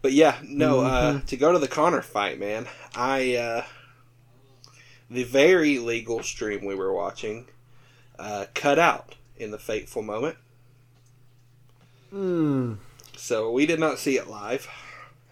But 0.00 0.12
yeah, 0.12 0.38
no. 0.42 0.80
Uh, 0.80 1.20
to 1.26 1.36
go 1.36 1.52
to 1.52 1.58
the 1.58 1.68
Conor 1.68 2.02
fight, 2.02 2.38
man, 2.38 2.66
I 2.94 3.34
uh, 3.34 3.64
the 5.10 5.24
very 5.24 5.78
legal 5.78 6.22
stream 6.22 6.64
we 6.64 6.74
were 6.74 6.92
watching 6.92 7.46
uh, 8.18 8.46
cut 8.54 8.78
out 8.78 9.16
in 9.36 9.50
the 9.50 9.58
fateful 9.58 10.02
moment. 10.02 10.36
Hmm. 12.10 12.74
So 13.16 13.50
we 13.50 13.66
did 13.66 13.80
not 13.80 13.98
see 13.98 14.16
it 14.16 14.28
live. 14.28 14.68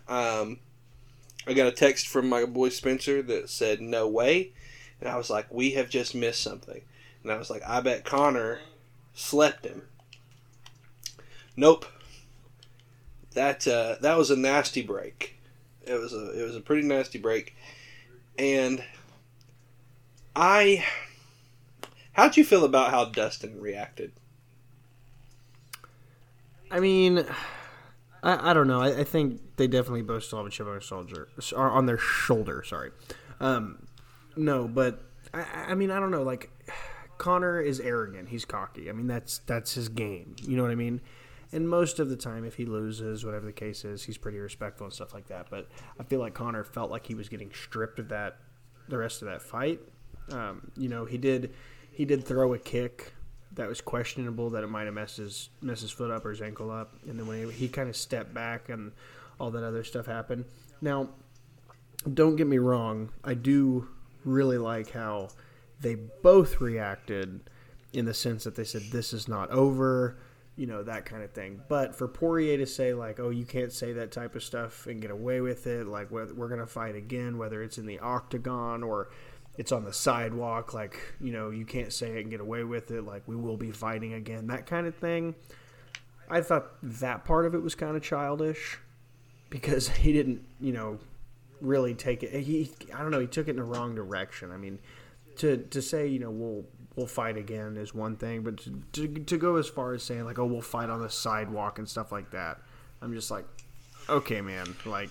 Um, 0.09 0.59
I 1.47 1.53
got 1.53 1.69
a 1.69 1.73
text 1.73 2.09
from 2.09 2.29
my 2.29 2.45
boy 2.45 2.71
Spencer 2.71 3.23
that 3.23 3.49
said 3.49 3.81
no 3.81 4.09
way, 4.09 4.53
and 5.01 5.09
I 5.09 5.17
was 5.17 5.31
like, 5.31 5.53
we 5.53 5.73
have 5.73 5.89
just 5.89 6.15
missed 6.15 6.43
something. 6.43 6.83
And 7.23 7.33
I 7.33 7.39
was 7.39 7.51
like, 7.51 7.63
I 7.67 7.81
bet 7.81 8.05
Conor 8.05 8.61
slept 9.15 9.65
him. 9.65 9.83
Nope. 11.57 11.87
That 13.35 13.67
uh, 13.67 13.97
that 14.01 14.17
was 14.17 14.31
a 14.31 14.37
nasty 14.37 14.83
break. 14.83 15.39
It 15.83 15.95
was 15.95 16.13
a 16.13 16.41
it 16.41 16.45
was 16.45 16.57
a 16.57 16.61
pretty 16.61 16.87
nasty 16.87 17.19
break, 17.19 17.55
and 18.39 18.83
I. 20.35 20.85
How'd 22.13 22.37
you 22.39 22.45
feel 22.45 22.65
about 22.65 22.91
how 22.91 23.05
Dustin 23.05 23.61
reacted? 23.61 24.13
I 26.71 26.81
mean, 26.81 27.27
I, 28.23 28.51
I 28.51 28.55
don't 28.55 28.67
know. 28.67 28.81
I, 28.81 29.01
I 29.01 29.05
think 29.05 29.41
they 29.57 29.67
definitely 29.67 30.03
both 30.03 30.25
still 30.25 30.39
have 30.39 30.47
a 30.47 30.51
chip 30.51 30.67
on 30.67 30.73
their 30.73 30.81
shoulder. 30.81 31.29
On 31.55 31.87
their 31.87 31.99
shoulder. 31.99 32.65
Sorry. 32.67 32.91
Um, 33.39 33.87
no, 34.35 34.67
but 34.67 35.03
I, 35.33 35.43
I 35.69 35.75
mean, 35.75 35.91
I 35.91 36.01
don't 36.01 36.11
know. 36.11 36.23
Like, 36.23 36.51
Conor 37.19 37.61
is 37.61 37.81
arrogant. 37.81 38.31
He's 38.31 38.45
cocky. 38.45 38.89
I 38.89 38.93
mean, 38.93 39.07
that's 39.07 39.39
that's 39.47 39.75
his 39.75 39.89
game. 39.89 40.37
You 40.43 40.57
know 40.57 40.63
what 40.63 40.73
I 40.73 40.77
mean? 40.77 41.01
And 41.53 41.69
most 41.69 41.99
of 41.99 42.09
the 42.09 42.17
time, 42.17 42.45
if 42.45 42.57
he 42.57 42.67
loses, 42.67 43.25
whatever 43.25 43.47
the 43.47 43.53
case 43.53 43.85
is, 43.85 44.05
he's 44.05 44.19
pretty 44.19 44.39
respectful 44.39 44.87
and 44.87 44.93
stuff 44.93 45.15
like 45.15 45.29
that. 45.29 45.47
But 45.51 45.69
I 45.99 46.03
feel 46.03 46.21
like 46.21 46.35
Conor 46.35 46.65
felt 46.65 46.91
like 46.91 47.07
he 47.07 47.15
was 47.15 47.29
getting 47.29 47.51
stripped 47.53 47.99
of 47.99 48.09
that 48.09 48.39
the 48.89 48.99
rest 48.99 49.23
of 49.23 49.29
that 49.29 49.43
fight. 49.43 49.81
Um, 50.31 50.71
you 50.77 50.89
know, 50.89 51.05
he 51.05 51.19
did 51.19 51.55
he 51.93 52.05
did 52.05 52.25
throw 52.25 52.53
a 52.55 52.59
kick 52.59 53.13
that 53.53 53.69
was 53.69 53.81
questionable 53.81 54.51
that 54.51 54.63
it 54.63 54.69
might 54.69 54.85
have 54.85 54.95
messed 54.95 55.17
his 55.17 55.49
messed 55.63 55.83
his 55.83 55.91
foot 55.91 56.11
up 56.11 56.25
or 56.25 56.31
his 56.31 56.43
ankle 56.43 56.71
up, 56.71 56.95
and 57.09 57.19
then 57.19 57.27
when 57.27 57.47
he, 57.47 57.53
he 57.53 57.69
kind 57.69 57.89
of 57.89 57.97
stepped 57.97 58.35
back 58.35 58.69
and 58.69 58.93
all 59.39 59.51
that 59.51 59.63
other 59.63 59.85
stuff 59.85 60.07
happened. 60.07 60.45
Now, 60.81 61.09
don't 62.13 62.37
get 62.37 62.47
me 62.47 62.59
wrong, 62.59 63.11
I 63.25 63.35
do 63.35 63.89
really 64.25 64.59
like 64.59 64.91
how 64.91 65.29
they 65.81 65.95
both 65.95 66.61
reacted 66.61 67.41
in 67.93 68.05
the 68.05 68.15
sense 68.15 68.45
that 68.45 68.57
they 68.57 68.65
said 68.65 68.83
this 68.91 69.13
is 69.13 69.29
not 69.29 69.51
over, 69.51 70.19
you 70.57 70.67
know 70.67 70.83
that 70.83 71.05
kind 71.05 71.23
of 71.23 71.31
thing. 71.33 71.61
But 71.69 71.95
for 71.95 72.09
Poirier 72.09 72.59
to 72.59 72.67
say 72.67 72.95
like, 72.95 73.21
oh, 73.21 73.31
you 73.31 73.45
can't 73.45 73.73
say 73.73 73.93
that 73.93 74.11
type 74.11 74.35
of 74.35 74.43
stuff 74.43 74.87
and 74.87 75.01
get 75.01 75.11
away 75.11 75.41
with 75.41 75.67
it, 75.67 75.87
like 75.87 76.11
we're, 76.11 76.33
we're 76.33 76.49
gonna 76.49 76.67
fight 76.67 76.97
again, 76.97 77.39
whether 77.39 77.63
it's 77.63 77.79
in 77.79 77.87
the 77.87 77.99
octagon 77.99 78.83
or 78.83 79.11
it's 79.59 79.73
on 79.73 79.85
the 79.85 79.93
sidewalk, 79.93 80.75
like, 80.75 80.99
you 81.21 81.33
know, 81.33 81.51
you 81.51 81.65
can't 81.65 81.93
say 81.93 82.19
it 82.19 82.23
and 82.23 82.31
get 82.31 82.41
away 82.41 82.65
with 82.65 82.91
it, 82.91 83.03
like, 83.05 83.23
we 83.27 83.37
will 83.37 83.57
be 83.57 83.71
fighting 83.71 84.15
again, 84.15 84.47
that 84.49 84.67
kind 84.67 84.87
of 84.87 84.95
thing. 84.95 85.35
I 86.29 86.41
thought 86.41 86.73
that 86.83 87.25
part 87.25 87.47
of 87.47 87.55
it 87.55 87.63
was 87.63 87.75
kind 87.75 87.97
of 87.97 88.03
childish 88.03 88.79
because 89.49 89.89
he 89.89 90.13
didn't, 90.13 90.45
you 90.61 90.73
know, 90.73 90.99
really 91.61 91.95
take 91.95 92.23
it. 92.23 92.39
He, 92.43 92.71
I 92.95 93.01
don't 93.01 93.11
know, 93.11 93.21
he 93.21 93.27
took 93.27 93.49
it 93.49 93.53
in 93.53 93.57
the 93.57 93.65
wrong 93.65 93.95
direction. 93.95 94.53
I 94.53 94.57
mean, 94.57 94.79
to, 95.37 95.57
to 95.57 95.81
say, 95.81 96.07
you 96.07 96.19
know, 96.19 96.31
we'll, 96.31 96.65
we'll 96.97 97.07
fight 97.07 97.37
again 97.37 97.77
is 97.77 97.95
one 97.95 98.17
thing, 98.17 98.43
but 98.43 98.57
to, 98.57 98.83
to, 98.93 99.09
to 99.09 99.37
go 99.37 99.57
as 99.57 99.69
far 99.69 99.93
as 99.93 100.03
saying, 100.03 100.25
like, 100.25 100.39
oh, 100.39 100.47
we'll 100.47 100.63
fight 100.63 100.91
on 100.91 101.01
the 101.01 101.11
sidewalk 101.11 101.79
and 101.79 101.89
stuff 101.89 102.11
like 102.11 102.31
that, 102.31 102.59
I'm 103.03 103.13
just 103.13 103.31
like, 103.31 103.45
okay, 104.09 104.41
man, 104.41 104.75
like, 104.87 105.11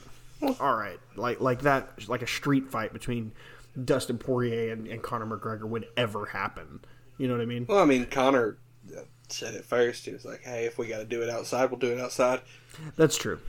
all 0.60 0.76
right, 0.76 1.00
like, 1.16 1.40
like 1.40 1.62
that, 1.62 2.08
like 2.10 2.22
a 2.22 2.28
street 2.28 2.70
fight 2.70 2.92
between 2.92 3.32
Dustin 3.84 4.18
Poirier 4.18 4.74
and, 4.74 4.88
and 4.88 5.02
Conor 5.02 5.38
McGregor 5.38 5.66
would 5.66 5.88
ever 5.96 6.26
happen. 6.26 6.80
You 7.18 7.28
know 7.28 7.36
what 7.36 7.42
I 7.42 7.46
mean? 7.46 7.66
Well, 7.68 7.80
I 7.80 7.86
mean, 7.86 8.06
Conor 8.08 8.58
said 9.30 9.56
it 9.56 9.66
first. 9.66 10.06
He 10.06 10.12
was 10.12 10.26
like, 10.26 10.42
"Hey, 10.44 10.66
if 10.66 10.78
we 10.78 10.88
got 10.88 11.00
to 11.00 11.06
do 11.06 11.22
it 11.22 11.30
outside, 11.30 11.72
we'll 11.72 11.80
do 11.80 11.92
it 11.92 12.00
outside." 12.00 12.42
That's 12.98 13.18
true. 13.18 13.40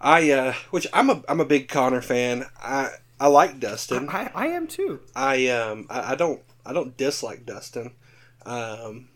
I, 0.00 0.30
uh, 0.30 0.54
which 0.70 0.86
I'm 0.92 1.10
a, 1.10 1.22
I'm 1.28 1.40
a 1.40 1.44
big 1.44 1.68
Conor 1.68 2.00
fan. 2.00 2.46
I, 2.62 2.90
I 3.18 3.26
like 3.26 3.58
Dustin. 3.58 4.08
I, 4.08 4.30
I 4.34 4.46
am 4.48 4.68
too. 4.68 5.00
I, 5.16 5.48
um, 5.48 5.86
I, 5.90 6.12
I 6.12 6.14
don't, 6.14 6.40
I 6.68 6.72
don't 6.74 6.96
dislike 6.96 7.46
Dustin. 7.46 7.92
Um, 8.44 9.08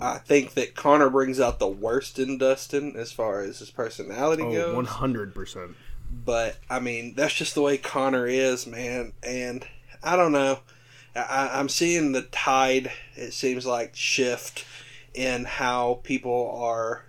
I 0.00 0.18
think 0.18 0.54
that 0.54 0.74
Conor 0.74 1.10
brings 1.10 1.40
out 1.40 1.58
the 1.58 1.66
worst 1.68 2.18
in 2.18 2.38
Dustin 2.38 2.94
as 2.96 3.12
far 3.12 3.40
as 3.40 3.58
his 3.58 3.70
personality 3.70 4.42
Oh, 4.44 4.52
goes. 4.52 4.74
one 4.76 4.84
hundred 4.86 5.34
percent. 5.34 5.72
But 6.10 6.56
I 6.70 6.78
mean, 6.80 7.14
that's 7.16 7.34
just 7.34 7.54
the 7.54 7.62
way 7.62 7.76
Conor 7.78 8.26
is, 8.26 8.66
man. 8.66 9.12
And 9.22 9.66
I 10.02 10.16
don't 10.16 10.32
know. 10.32 10.60
I, 11.16 11.50
I'm 11.54 11.68
seeing 11.68 12.12
the 12.12 12.22
tide. 12.22 12.90
It 13.16 13.32
seems 13.32 13.66
like 13.66 13.94
shift 13.96 14.64
in 15.14 15.44
how 15.44 16.00
people 16.04 16.50
are 16.60 17.04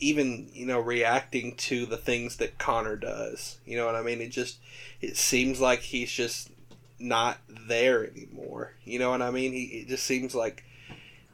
even 0.00 0.48
you 0.52 0.66
know 0.66 0.80
reacting 0.80 1.54
to 1.54 1.86
the 1.86 1.96
things 1.96 2.36
that 2.36 2.58
Conor 2.58 2.96
does. 2.96 3.58
You 3.64 3.76
know 3.76 3.86
what 3.86 3.94
I 3.94 4.02
mean? 4.02 4.20
It 4.20 4.30
just 4.30 4.58
it 5.00 5.16
seems 5.16 5.60
like 5.60 5.80
he's 5.80 6.10
just 6.10 6.50
not 7.02 7.38
there 7.68 8.08
anymore. 8.10 8.72
You 8.84 8.98
know 8.98 9.10
what 9.10 9.22
I 9.22 9.30
mean? 9.30 9.52
He 9.52 9.64
it 9.64 9.88
just 9.88 10.04
seems 10.04 10.34
like 10.34 10.64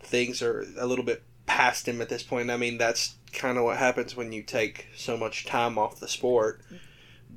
things 0.03 0.43
are 0.43 0.65
a 0.79 0.87
little 0.87 1.05
bit 1.05 1.23
past 1.47 1.87
him 1.87 2.01
at 2.01 2.09
this 2.09 2.23
point. 2.23 2.51
I 2.51 2.57
mean, 2.57 2.79
that's 2.79 3.15
kind 3.33 3.59
of 3.59 3.65
what 3.65 3.77
happens 3.77 4.17
when 4.17 4.33
you 4.33 4.43
take 4.43 4.87
so 4.97 5.17
much 5.17 5.45
time 5.47 5.79
off 5.79 6.01
the 6.01 6.09
sport. 6.09 6.63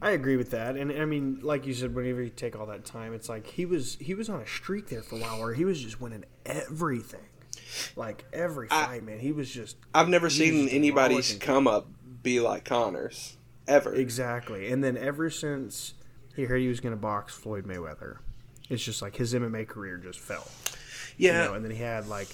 I 0.02 0.12
agree 0.12 0.38
with 0.38 0.50
that, 0.52 0.78
and 0.78 0.92
I 0.92 1.06
mean, 1.06 1.40
like 1.44 1.68
you 1.68 1.74
said, 1.76 1.94
whenever 1.94 2.24
you 2.24 2.30
take 2.32 2.56
all 2.58 2.66
that 2.68 2.86
time, 2.86 3.14
it's 3.14 3.30
like 3.30 3.46
he 3.46 3.66
was 3.66 3.98
he 4.00 4.16
was 4.16 4.30
on 4.30 4.42
a 4.42 4.48
streak 4.48 4.88
there 4.90 5.04
for 5.04 5.16
a 5.16 5.20
while 5.20 5.40
where 5.40 5.54
he 5.54 5.64
was 5.66 5.80
just 5.80 6.02
winning 6.02 6.24
everything, 6.46 7.28
like 7.96 8.26
every 8.34 8.68
I- 8.72 8.86
fight, 8.86 9.04
man. 9.04 9.20
He 9.20 9.32
was 9.32 9.52
just 9.52 9.76
I've 9.94 10.10
never 10.10 10.30
seen 10.30 10.70
anybody's 10.70 11.36
come 11.36 11.68
up 11.68 11.88
be 12.24 12.40
like 12.40 12.66
Conor's 12.66 13.38
ever. 13.68 13.94
exactly. 13.94 14.72
And 14.72 14.84
then 14.84 14.98
ever 14.98 15.30
since 15.30 15.94
he 16.36 16.44
heard 16.44 16.62
he 16.62 16.68
was 16.68 16.80
going 16.80 16.96
to 16.96 17.02
box 17.02 17.34
Floyd 17.34 17.66
Mayweather, 17.66 18.18
it's 18.70 18.84
just 18.84 19.02
like 19.02 19.16
his 19.16 19.34
MMA 19.34 19.68
career 19.68 19.98
just 19.98 20.20
fell. 20.20 20.48
Yeah, 21.18 21.44
you 21.44 21.50
know, 21.50 21.54
and 21.56 21.66
then 21.66 21.72
he 21.72 21.82
had 21.82 22.08
like 22.08 22.30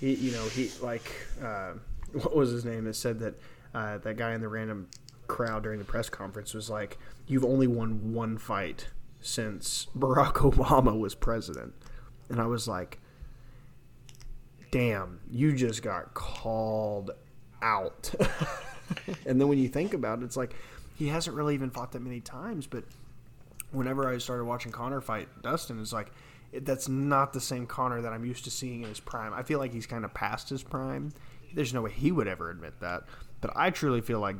he 0.00 0.14
you 0.14 0.32
know 0.32 0.44
he 0.48 0.70
like 0.82 1.10
uh, 1.42 1.72
what 2.12 2.34
was 2.34 2.50
his 2.50 2.64
name 2.64 2.84
that 2.84 2.94
said 2.94 3.18
that 3.20 3.34
uh, 3.74 3.98
that 3.98 4.16
guy 4.16 4.34
in 4.34 4.40
the 4.40 4.48
random 4.48 4.88
crowd 5.26 5.62
during 5.62 5.78
the 5.78 5.84
press 5.84 6.08
conference 6.08 6.54
was 6.54 6.70
like 6.70 6.98
you've 7.26 7.44
only 7.44 7.66
won 7.66 8.12
one 8.12 8.38
fight 8.38 8.88
since 9.20 9.86
Barack 9.96 10.32
Obama 10.52 10.98
was 10.98 11.14
president. 11.14 11.74
And 12.28 12.40
I 12.40 12.46
was 12.46 12.66
like 12.66 12.98
damn 14.70 15.20
you 15.30 15.54
just 15.54 15.82
got 15.82 16.14
called 16.14 17.12
out. 17.62 18.14
And 19.26 19.38
then 19.38 19.48
when 19.48 19.58
you 19.58 19.68
think 19.68 19.92
about 19.92 20.20
it 20.20 20.24
it's 20.24 20.36
like 20.36 20.54
he 20.96 21.08
hasn't 21.08 21.36
really 21.36 21.52
even 21.52 21.68
fought 21.68 21.92
that 21.92 22.00
many 22.00 22.20
times 22.20 22.66
but 22.66 22.84
whenever 23.70 24.08
I 24.08 24.18
started 24.18 24.44
watching 24.44 24.72
Conor 24.72 25.00
fight 25.00 25.28
Dustin, 25.42 25.80
it's 25.80 25.92
like 25.92 26.10
it, 26.52 26.64
that's 26.64 26.88
not 26.88 27.32
the 27.32 27.40
same 27.40 27.66
Conor 27.66 28.02
that 28.02 28.12
I'm 28.12 28.24
used 28.24 28.44
to 28.44 28.50
seeing 28.50 28.82
in 28.82 28.88
his 28.88 29.00
prime. 29.00 29.32
I 29.34 29.42
feel 29.42 29.58
like 29.58 29.72
he's 29.72 29.86
kind 29.86 30.04
of 30.04 30.14
past 30.14 30.48
his 30.48 30.62
prime. 30.62 31.12
There's 31.54 31.74
no 31.74 31.82
way 31.82 31.92
he 31.92 32.12
would 32.12 32.28
ever 32.28 32.50
admit 32.50 32.80
that, 32.80 33.04
but 33.40 33.52
I 33.56 33.70
truly 33.70 34.00
feel 34.00 34.20
like 34.20 34.36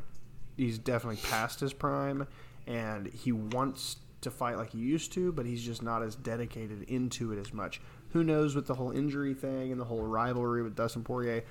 he's 0.56 0.78
definitely 0.78 1.20
past 1.30 1.60
his 1.60 1.72
prime, 1.72 2.26
and 2.66 3.06
he 3.06 3.32
wants 3.32 3.96
to 4.20 4.30
fight 4.30 4.56
like 4.56 4.72
he 4.72 4.78
used 4.78 5.12
to, 5.12 5.32
but 5.32 5.46
he's 5.46 5.62
just 5.62 5.82
not 5.82 6.02
as 6.02 6.14
dedicated 6.16 6.82
into 6.84 7.32
it 7.32 7.38
as 7.38 7.52
much. 7.52 7.80
Who 8.12 8.24
knows 8.24 8.54
with 8.54 8.66
the 8.66 8.74
whole 8.74 8.90
injury 8.90 9.34
thing 9.34 9.70
and 9.70 9.80
the 9.80 9.84
whole 9.84 10.02
rivalry 10.02 10.62
with 10.62 10.74
Dustin 10.74 11.04
Poirier, 11.04 11.44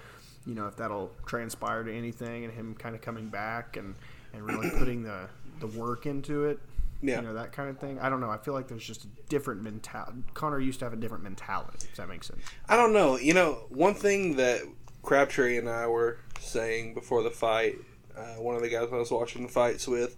you 0.45 0.53
know, 0.53 0.67
if 0.67 0.75
that'll 0.75 1.11
transpire 1.25 1.83
to 1.83 1.95
anything 1.95 2.43
and 2.43 2.53
him 2.53 2.75
kind 2.75 2.95
of 2.95 3.01
coming 3.01 3.29
back 3.29 3.77
and, 3.77 3.95
and 4.33 4.43
really 4.43 4.69
putting 4.77 5.03
the, 5.03 5.27
the 5.59 5.67
work 5.67 6.05
into 6.05 6.45
it. 6.45 6.59
Yeah. 7.01 7.21
You 7.21 7.27
know, 7.27 7.33
that 7.35 7.51
kind 7.51 7.69
of 7.69 7.79
thing. 7.79 7.99
I 7.99 8.09
don't 8.09 8.21
know. 8.21 8.29
I 8.29 8.37
feel 8.37 8.53
like 8.53 8.67
there's 8.67 8.85
just 8.85 9.05
a 9.05 9.07
different 9.29 9.61
mentality. 9.61 10.23
Conor 10.33 10.59
used 10.59 10.79
to 10.79 10.85
have 10.85 10.93
a 10.93 10.97
different 10.97 11.23
mentality, 11.23 11.87
if 11.89 11.95
that 11.97 12.09
makes 12.09 12.27
sense. 12.27 12.41
I 12.67 12.75
don't 12.75 12.93
know. 12.93 13.17
You 13.17 13.33
know, 13.33 13.65
one 13.69 13.93
thing 13.93 14.37
that 14.37 14.61
Crabtree 15.03 15.57
and 15.57 15.69
I 15.69 15.87
were 15.87 16.17
saying 16.39 16.93
before 16.93 17.23
the 17.23 17.31
fight, 17.31 17.77
uh, 18.17 18.35
one 18.35 18.55
of 18.55 18.61
the 18.61 18.69
guys 18.69 18.89
I 18.91 18.95
was 18.95 19.11
watching 19.11 19.43
the 19.43 19.51
fights 19.51 19.87
with, 19.87 20.15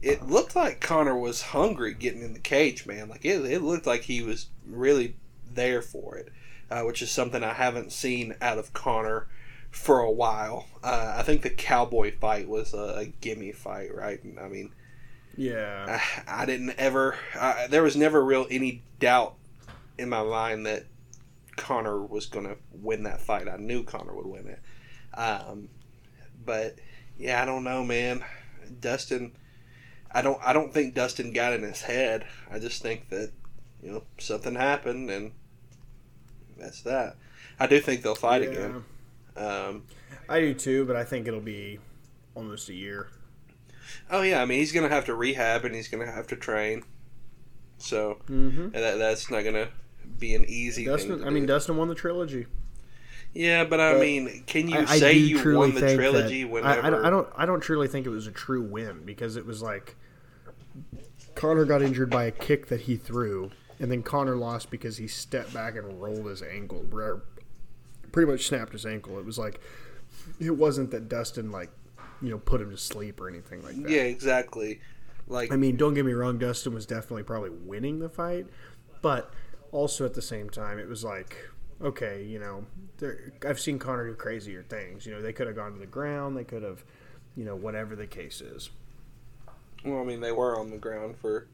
it 0.00 0.26
looked 0.26 0.56
like 0.56 0.80
Conor 0.80 1.18
was 1.18 1.42
hungry 1.42 1.94
getting 1.94 2.22
in 2.22 2.32
the 2.32 2.38
cage, 2.38 2.86
man. 2.86 3.08
Like 3.08 3.24
it, 3.24 3.44
it 3.44 3.62
looked 3.62 3.86
like 3.86 4.02
he 4.02 4.22
was 4.22 4.46
really 4.66 5.16
there 5.52 5.82
for 5.82 6.16
it, 6.16 6.30
uh, 6.70 6.82
which 6.82 7.02
is 7.02 7.10
something 7.10 7.42
I 7.42 7.52
haven't 7.52 7.92
seen 7.92 8.34
out 8.40 8.58
of 8.58 8.72
Conor 8.72 9.26
for 9.70 10.00
a 10.00 10.10
while. 10.10 10.66
Uh, 10.82 11.14
I 11.16 11.22
think 11.22 11.42
the 11.42 11.50
cowboy 11.50 12.16
fight 12.18 12.48
was 12.48 12.72
a, 12.72 12.98
a 12.98 13.06
gimme 13.06 13.52
fight, 13.52 13.94
right? 13.94 14.20
I 14.40 14.48
mean, 14.48 14.72
Yeah. 15.38 16.00
I, 16.26 16.42
I 16.42 16.46
didn't 16.46 16.74
ever. 16.78 17.14
I, 17.40 17.68
there 17.70 17.82
was 17.84 17.96
never 17.96 18.22
real 18.22 18.46
any 18.50 18.82
doubt 18.98 19.36
in 19.96 20.08
my 20.08 20.22
mind 20.24 20.66
that 20.66 20.84
Conor 21.56 22.02
was 22.04 22.26
going 22.26 22.46
to 22.46 22.56
win 22.72 23.04
that 23.04 23.20
fight. 23.20 23.48
I 23.48 23.56
knew 23.56 23.84
Conor 23.84 24.14
would 24.14 24.26
win 24.26 24.48
it. 24.48 24.60
Um, 25.18 25.68
but 26.44 26.76
yeah, 27.16 27.40
I 27.40 27.44
don't 27.46 27.62
know, 27.64 27.84
man. 27.84 28.24
Dustin, 28.80 29.32
I 30.12 30.22
don't. 30.22 30.40
I 30.44 30.52
don't 30.52 30.74
think 30.74 30.94
Dustin 30.94 31.32
got 31.32 31.52
in 31.52 31.62
his 31.62 31.82
head. 31.82 32.26
I 32.50 32.58
just 32.58 32.82
think 32.82 33.08
that 33.10 33.30
you 33.82 33.92
know 33.92 34.02
something 34.18 34.56
happened, 34.56 35.08
and 35.08 35.32
that's 36.58 36.82
that. 36.82 37.16
I 37.60 37.66
do 37.68 37.80
think 37.80 38.02
they'll 38.02 38.14
fight 38.16 38.42
Yeah. 38.42 38.48
again. 38.48 38.84
Um, 39.36 39.84
I 40.28 40.40
do 40.40 40.52
too, 40.54 40.84
but 40.84 40.96
I 40.96 41.04
think 41.04 41.28
it'll 41.28 41.40
be 41.40 41.78
almost 42.34 42.68
a 42.68 42.74
year. 42.74 43.08
Oh 44.10 44.22
yeah, 44.22 44.42
I 44.42 44.44
mean 44.44 44.58
he's 44.58 44.72
going 44.72 44.88
to 44.88 44.94
have 44.94 45.04
to 45.06 45.14
rehab 45.14 45.64
and 45.64 45.74
he's 45.74 45.88
going 45.88 46.04
to 46.06 46.12
have 46.12 46.26
to 46.28 46.36
train. 46.36 46.84
So 47.78 48.18
Mm-hmm. 48.28 48.62
and 48.62 48.74
that, 48.74 48.98
that's 48.98 49.30
not 49.30 49.42
going 49.42 49.54
to 49.54 49.68
be 50.18 50.34
an 50.34 50.44
easy 50.48 50.84
thing. 50.84 50.92
Dustin, 50.92 51.24
I 51.24 51.30
mean. 51.30 51.46
Dustin 51.46 51.76
won 51.76 51.88
the 51.88 51.94
trilogy. 51.94 52.46
Yeah, 53.34 53.64
but 53.64 53.78
I 53.78 53.92
But 53.92 54.00
mean, 54.00 54.42
can 54.46 54.68
you 54.68 54.78
I, 54.78 54.82
I 54.82 54.98
say 54.98 55.14
do 55.14 55.20
you 55.20 55.56
won 55.56 55.74
the 55.74 55.94
trilogy 55.94 56.44
whenever? 56.44 56.82
I, 56.82 56.86
I, 57.06 57.10
don't, 57.10 57.28
I 57.36 57.46
don't. 57.46 57.60
Truly 57.60 57.86
think 57.86 58.06
it 58.06 58.10
was 58.10 58.26
a 58.26 58.32
true 58.32 58.62
win 58.62 59.02
because 59.04 59.36
it 59.36 59.44
was 59.46 59.62
like 59.62 59.96
Conor 61.34 61.64
got 61.66 61.82
injured 61.82 62.10
by 62.10 62.24
a 62.24 62.30
kick 62.30 62.68
that 62.68 62.82
he 62.82 62.96
threw, 62.96 63.50
and 63.78 63.92
then 63.92 64.02
Conor 64.02 64.34
lost 64.34 64.70
because 64.70 64.96
he 64.96 65.06
stepped 65.06 65.52
back 65.52 65.76
and 65.76 66.00
rolled 66.02 66.26
his 66.26 66.42
ankle, 66.42 66.84
pretty 68.10 68.30
much 68.30 68.46
snapped 68.46 68.72
his 68.72 68.86
ankle. 68.86 69.18
It 69.18 69.24
was 69.26 69.38
like 69.38 69.60
it 70.40 70.56
wasn't 70.56 70.90
that 70.90 71.08
Dustin 71.08 71.52
like 71.52 71.70
you 72.22 72.30
know 72.30 72.38
put 72.38 72.60
him 72.60 72.70
to 72.70 72.76
sleep 72.76 73.20
or 73.20 73.28
anything 73.28 73.62
like 73.62 73.80
that. 73.82 73.90
Yeah, 73.90 74.02
exactly. 74.02 74.80
Like 75.26 75.52
I 75.52 75.56
mean, 75.56 75.76
don't 75.76 75.94
get 75.94 76.04
me 76.06 76.12
wrong, 76.12 76.38
Dustin 76.38 76.74
was 76.74 76.86
definitely 76.86 77.22
probably 77.24 77.50
winning 77.50 77.98
the 77.98 78.08
fight, 78.08 78.46
but 79.02 79.32
also 79.72 80.04
at 80.06 80.14
the 80.14 80.22
same 80.22 80.48
time, 80.50 80.78
it 80.78 80.88
was 80.88 81.04
like, 81.04 81.36
okay, 81.82 82.24
you 82.24 82.38
know, 82.38 82.64
I've 83.46 83.60
seen 83.60 83.78
Conor 83.78 84.08
do 84.08 84.14
crazier 84.14 84.62
things. 84.62 85.06
You 85.06 85.12
know, 85.14 85.20
they 85.22 85.32
could 85.32 85.46
have 85.46 85.56
gone 85.56 85.72
to 85.74 85.78
the 85.78 85.86
ground, 85.86 86.36
they 86.36 86.44
could 86.44 86.62
have, 86.62 86.84
you 87.36 87.44
know, 87.44 87.54
whatever 87.56 87.94
the 87.96 88.06
case 88.06 88.40
is. 88.40 88.70
well, 89.84 90.00
I 90.00 90.04
mean, 90.04 90.20
they 90.20 90.32
were 90.32 90.58
on 90.58 90.70
the 90.70 90.78
ground 90.78 91.16
for 91.18 91.48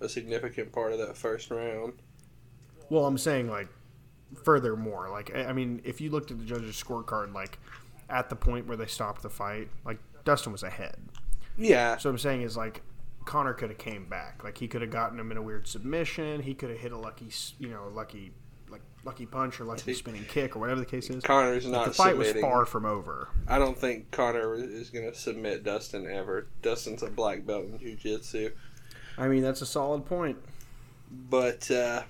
a 0.00 0.08
significant 0.08 0.72
part 0.72 0.92
of 0.92 0.98
that 0.98 1.16
first 1.16 1.50
round. 1.50 1.94
Well, 2.88 3.06
I'm 3.06 3.18
saying 3.18 3.48
like, 3.50 3.68
furthermore, 4.44 5.08
like, 5.10 5.34
I 5.34 5.46
I 5.46 5.52
mean, 5.52 5.80
if 5.84 6.00
you 6.00 6.10
looked 6.10 6.30
at 6.30 6.38
the 6.38 6.44
judges' 6.44 6.82
scorecard, 6.82 7.32
like, 7.34 7.58
at 8.08 8.30
the 8.30 8.36
point 8.36 8.66
where 8.66 8.76
they 8.76 8.86
stopped 8.86 9.22
the 9.22 9.30
fight, 9.30 9.68
like, 9.84 9.98
Dustin 10.24 10.52
was 10.52 10.62
ahead. 10.62 10.96
Yeah, 11.58 11.96
So 11.96 12.08
I'm 12.08 12.18
saying 12.18 12.42
is 12.42 12.56
like 12.56 12.82
Conor 13.24 13.52
could 13.52 13.70
have 13.70 13.78
came 13.78 14.06
back. 14.06 14.44
Like 14.44 14.56
he 14.58 14.68
could 14.68 14.80
have 14.80 14.90
gotten 14.90 15.18
him 15.18 15.30
in 15.30 15.36
a 15.36 15.42
weird 15.42 15.66
submission. 15.66 16.40
He 16.40 16.54
could 16.54 16.70
have 16.70 16.78
hit 16.78 16.92
a 16.92 16.96
lucky, 16.96 17.30
you 17.58 17.68
know, 17.68 17.90
lucky 17.92 18.32
like 18.70 18.80
lucky 19.04 19.26
punch 19.26 19.60
or 19.60 19.64
lucky 19.64 19.92
spinning 19.94 20.24
kick 20.26 20.54
or 20.54 20.60
whatever 20.60 20.80
the 20.80 20.86
case 20.86 21.10
is. 21.10 21.24
Conor's 21.24 21.66
not 21.66 21.86
the 21.86 21.92
fight 21.92 22.16
was 22.16 22.32
far 22.32 22.64
from 22.64 22.84
over. 22.84 23.28
I 23.46 23.58
don't 23.58 23.76
think 23.76 24.10
Conor 24.10 24.54
is 24.54 24.90
going 24.90 25.10
to 25.10 25.18
submit 25.18 25.64
Dustin 25.64 26.06
ever. 26.06 26.46
Dustin's 26.62 27.02
a 27.02 27.08
black 27.08 27.44
belt 27.44 27.64
in 27.64 27.78
jiu-jitsu. 27.78 28.50
I 29.16 29.28
mean, 29.28 29.42
that's 29.42 29.62
a 29.62 29.66
solid 29.66 30.06
point. 30.06 30.38
But 31.10 31.70
uh, 31.70 32.02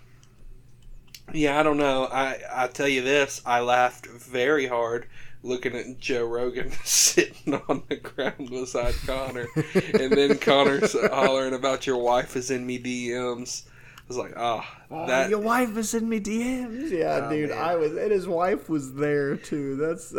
yeah, 1.33 1.59
I 1.59 1.63
don't 1.63 1.79
know. 1.79 2.05
I 2.05 2.39
I 2.53 2.67
tell 2.69 2.89
you 2.89 3.03
this, 3.03 3.41
I 3.47 3.61
laughed 3.61 4.07
very 4.07 4.67
hard 4.67 5.07
looking 5.49 5.75
at 5.75 5.99
Joe 5.99 6.25
Rogan 6.27 6.71
sitting 6.85 7.55
on 7.69 7.83
the 7.89 7.97
ground 7.97 8.51
beside 8.51 8.95
Conor, 9.07 9.47
and 9.95 10.13
then 10.13 10.39
Conor's 10.39 10.95
hollering 11.11 11.55
about 11.55 11.87
your 11.87 11.99
wife 11.99 12.37
is 12.37 12.51
in 12.51 12.67
me 12.67 12.79
DMs. 12.79 13.65
I 13.67 14.05
was 14.09 14.17
like, 14.17 14.33
oh, 14.37 14.65
that 15.07 15.29
your 15.29 15.41
wife 15.41 15.77
is 15.77 15.93
in 15.95 16.09
me 16.09 16.19
DMs. 16.21 16.91
Yeah, 16.91 17.27
Oh, 17.27 17.31
dude, 17.31 17.51
man. 17.51 17.59
I 17.59 17.75
was, 17.77 17.93
and 17.97 18.11
his 18.11 18.27
wife 18.27 18.69
was 18.71 18.95
there 18.95 19.37
too. 19.37 19.77
That's. 19.77 20.15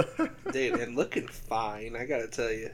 dude, 0.52 0.80
and 0.80 0.96
looking 0.96 1.28
fine. 1.28 1.96
I 1.96 2.06
gotta 2.06 2.28
tell 2.28 2.52
you, 2.52 2.70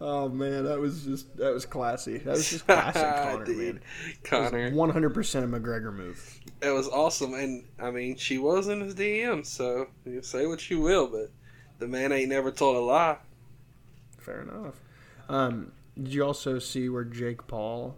oh 0.00 0.28
man, 0.28 0.64
that 0.64 0.78
was 0.78 1.04
just 1.04 1.36
that 1.36 1.52
was 1.52 1.66
classy. 1.66 2.18
That 2.18 2.32
was 2.32 2.50
just 2.50 2.66
classic 2.66 3.02
Conor, 3.02 3.44
dude, 3.44 3.56
man. 3.74 3.80
Conor, 4.24 4.70
One 4.70 4.90
hundred 4.90 5.10
percent 5.14 5.44
a 5.44 5.48
McGregor 5.48 5.94
move. 5.94 6.40
it 6.62 6.70
was 6.70 6.88
awesome. 6.88 7.34
And 7.34 7.64
I 7.78 7.90
mean, 7.90 8.16
she 8.16 8.38
was 8.38 8.68
in 8.68 8.80
his 8.80 8.94
DM, 8.94 9.44
so 9.44 9.86
you 10.04 10.22
say 10.22 10.46
what 10.46 10.68
you 10.70 10.80
will, 10.80 11.06
but 11.08 11.30
the 11.78 11.86
man 11.88 12.12
ain't 12.12 12.28
never 12.30 12.50
told 12.50 12.76
a 12.76 12.80
lie. 12.80 13.16
Fair 14.18 14.42
enough. 14.42 14.74
Um, 15.28 15.72
did 15.96 16.12
you 16.14 16.24
also 16.24 16.58
see 16.58 16.88
where 16.88 17.04
Jake 17.04 17.46
Paul 17.46 17.96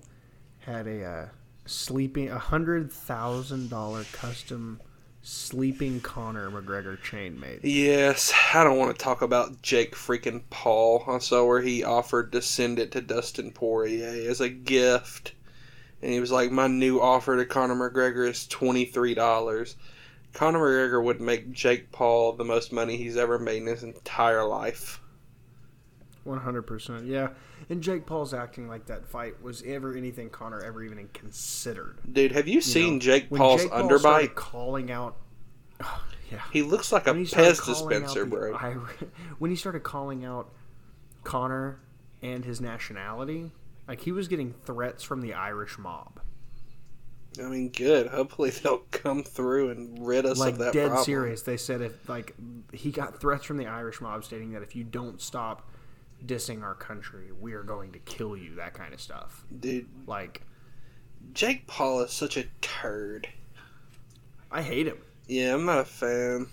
had 0.60 0.86
a 0.86 1.04
uh, 1.04 1.28
sleeping 1.66 2.28
a 2.30 2.38
hundred 2.38 2.92
thousand 2.92 3.70
dollar 3.70 4.04
custom 4.12 4.80
sleeping 5.22 6.00
Conor 6.00 6.50
McGregor 6.50 7.00
chain 7.02 7.38
made? 7.38 7.60
Yes, 7.62 8.32
I 8.54 8.64
don't 8.64 8.78
want 8.78 8.96
to 8.96 9.02
talk 9.02 9.22
about 9.22 9.62
Jake 9.62 9.94
freaking 9.94 10.42
Paul. 10.50 11.04
I 11.06 11.18
saw 11.18 11.44
where 11.44 11.60
he 11.60 11.84
offered 11.84 12.32
to 12.32 12.42
send 12.42 12.78
it 12.78 12.92
to 12.92 13.00
Dustin 13.00 13.52
Poirier 13.52 14.30
as 14.30 14.40
a 14.40 14.48
gift. 14.48 15.32
And 16.02 16.12
he 16.12 16.20
was 16.20 16.30
like, 16.30 16.50
My 16.50 16.66
new 16.66 17.00
offer 17.00 17.36
to 17.36 17.44
Conor 17.44 17.90
McGregor 17.90 18.28
is 18.28 18.46
$23. 18.50 19.74
Conor 20.32 20.58
McGregor 20.58 21.04
would 21.04 21.20
make 21.20 21.52
Jake 21.52 21.92
Paul 21.92 22.32
the 22.32 22.44
most 22.44 22.72
money 22.72 22.96
he's 22.96 23.16
ever 23.16 23.38
made 23.38 23.62
in 23.62 23.66
his 23.66 23.82
entire 23.82 24.44
life. 24.44 25.00
One 26.24 26.38
hundred 26.38 26.62
percent. 26.62 27.06
Yeah. 27.06 27.28
And 27.68 27.82
Jake 27.82 28.04
Paul's 28.04 28.34
acting 28.34 28.68
like 28.68 28.86
that 28.86 29.06
fight 29.06 29.42
was 29.42 29.62
ever 29.64 29.94
anything 29.96 30.28
Conor 30.28 30.62
ever 30.62 30.82
even 30.84 31.08
considered. 31.14 31.98
Dude, 32.12 32.32
have 32.32 32.46
you 32.46 32.60
seen 32.60 32.94
know, 32.94 32.98
Jake 33.00 33.30
Paul's 33.30 33.62
Jake 33.62 33.70
Paul 33.70 33.88
underbite? 33.88 34.34
calling 34.34 34.90
out, 34.90 35.16
yeah. 36.30 36.42
He 36.52 36.62
looks 36.62 36.92
like 36.92 37.06
a 37.06 37.14
Pez 37.14 37.64
dispenser, 37.64 38.26
bro. 38.26 38.54
When 39.38 39.50
he 39.50 39.56
started 39.56 39.82
calling 39.82 40.24
out 40.24 40.52
Conor 41.24 41.80
and 42.22 42.44
his 42.44 42.60
nationality, 42.60 43.52
like 43.88 44.00
he 44.02 44.12
was 44.12 44.28
getting 44.28 44.52
threats 44.64 45.02
from 45.02 45.22
the 45.22 45.32
Irish 45.32 45.78
mob. 45.78 46.20
I 47.38 47.42
mean, 47.44 47.68
good. 47.70 48.08
Hopefully 48.08 48.50
they'll 48.50 48.84
come 48.90 49.22
through 49.22 49.70
and 49.70 50.06
rid 50.06 50.26
us 50.26 50.38
like 50.38 50.54
of 50.54 50.58
that 50.58 50.72
dead 50.72 50.88
problem. 50.88 51.04
serious. 51.04 51.42
They 51.42 51.56
said 51.56 51.80
if 51.80 52.08
like 52.08 52.34
he 52.72 52.90
got 52.90 53.20
threats 53.20 53.44
from 53.44 53.56
the 53.56 53.66
Irish 53.66 54.00
mob 54.00 54.24
stating 54.24 54.52
that 54.52 54.62
if 54.62 54.74
you 54.76 54.84
don't 54.84 55.20
stop 55.20 55.68
dissing 56.26 56.62
our 56.62 56.74
country, 56.74 57.28
we 57.38 57.52
are 57.54 57.62
going 57.62 57.92
to 57.92 57.98
kill 58.00 58.36
you. 58.36 58.54
That 58.56 58.74
kind 58.74 58.92
of 58.94 59.00
stuff. 59.00 59.44
Dude, 59.58 59.86
Like 60.06 60.42
Jake 61.32 61.66
Paul 61.66 62.00
is 62.00 62.12
such 62.12 62.36
a 62.36 62.44
turd. 62.60 63.28
I 64.50 64.62
hate 64.62 64.86
him. 64.86 64.98
Yeah, 65.28 65.54
I'm 65.54 65.64
not 65.64 65.78
a 65.78 65.84
fan. 65.84 66.48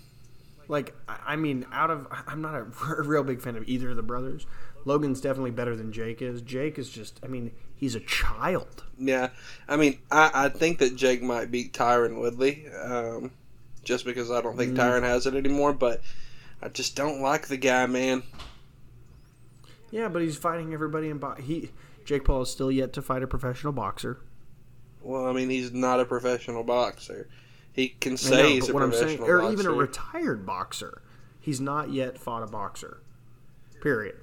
Like 0.68 0.94
I 1.08 1.36
mean, 1.36 1.66
out 1.72 1.90
of 1.90 2.06
I'm 2.26 2.40
not 2.42 2.54
a 2.88 3.02
real 3.02 3.24
big 3.24 3.40
fan 3.40 3.56
of 3.56 3.68
either 3.68 3.90
of 3.90 3.96
the 3.96 4.02
brothers. 4.02 4.46
Logan's 4.84 5.20
definitely 5.20 5.50
better 5.50 5.74
than 5.76 5.92
Jake 5.92 6.22
is. 6.22 6.40
Jake 6.40 6.78
is 6.78 6.88
just, 6.88 7.18
I 7.22 7.26
mean, 7.26 7.50
he's 7.74 7.94
a 7.96 8.00
child. 8.00 8.84
Yeah, 8.98 9.30
I 9.68 9.76
mean, 9.76 9.98
I, 10.10 10.30
I 10.32 10.48
think 10.48 10.78
that 10.78 10.96
Jake 10.96 11.20
might 11.20 11.50
beat 11.50 11.72
Tyron 11.74 12.20
Woodley, 12.20 12.68
um, 12.68 13.32
just 13.82 14.04
because 14.04 14.30
I 14.30 14.40
don't 14.40 14.56
think 14.56 14.74
Mm. 14.74 14.76
Tyron 14.78 15.02
has 15.02 15.26
it 15.26 15.34
anymore. 15.34 15.72
But 15.72 16.00
I 16.62 16.68
just 16.68 16.94
don't 16.96 17.20
like 17.20 17.48
the 17.48 17.56
guy, 17.56 17.86
man. 17.86 18.22
Yeah, 19.90 20.08
but 20.08 20.22
he's 20.22 20.36
fighting 20.36 20.72
everybody 20.74 21.08
in 21.08 21.18
bo- 21.18 21.34
he 21.34 21.70
Jake 22.04 22.24
Paul 22.24 22.42
is 22.42 22.50
still 22.50 22.70
yet 22.70 22.92
to 22.94 23.02
fight 23.02 23.22
a 23.22 23.26
professional 23.26 23.72
boxer. 23.72 24.18
Well, 25.02 25.26
I 25.26 25.32
mean, 25.32 25.50
he's 25.50 25.72
not 25.72 26.00
a 26.00 26.04
professional 26.04 26.64
boxer. 26.64 27.28
He 27.72 27.90
can 28.00 28.16
say 28.16 28.42
know, 28.42 28.48
he's 28.48 28.68
a 28.68 28.72
professional 28.72 29.08
saying, 29.08 29.20
or 29.22 29.38
boxer. 29.40 29.52
even 29.52 29.66
a 29.66 29.72
retired 29.72 30.44
boxer, 30.46 31.02
he's 31.40 31.60
not 31.60 31.90
yet 31.92 32.18
fought 32.18 32.42
a 32.42 32.46
boxer. 32.46 32.98
Period. 33.80 34.16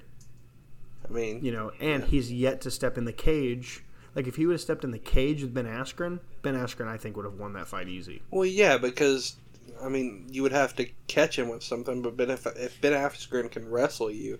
I 1.08 1.12
mean, 1.12 1.44
You 1.44 1.52
know, 1.52 1.70
and 1.80 2.02
Yeah. 2.02 2.08
he's 2.08 2.32
yet 2.32 2.60
to 2.62 2.70
step 2.70 2.98
in 2.98 3.04
the 3.04 3.12
cage. 3.12 3.82
Like 4.14 4.26
if 4.26 4.36
he 4.36 4.46
would 4.46 4.54
have 4.54 4.60
stepped 4.60 4.84
in 4.84 4.90
the 4.90 4.98
cage 4.98 5.42
with 5.42 5.54
Ben 5.54 5.66
Askren, 5.66 6.20
Ben 6.42 6.54
Askren 6.54 6.88
I 6.88 6.96
think 6.96 7.16
would 7.16 7.24
have 7.24 7.34
won 7.38 7.52
that 7.54 7.68
fight 7.68 7.88
easy. 7.88 8.22
well, 8.30 8.46
yeah, 8.46 8.76
because 8.78 9.36
I 9.82 9.88
mean, 9.88 10.26
you 10.30 10.42
would 10.42 10.52
have 10.52 10.74
to 10.76 10.86
catch 11.06 11.38
him 11.38 11.48
with 11.48 11.62
something. 11.62 12.00
But 12.02 12.16
ben, 12.16 12.30
if, 12.30 12.46
if 12.46 12.80
Ben 12.80 12.92
Askren 12.92 13.50
can 13.50 13.68
wrestle 13.68 14.10
you, 14.10 14.38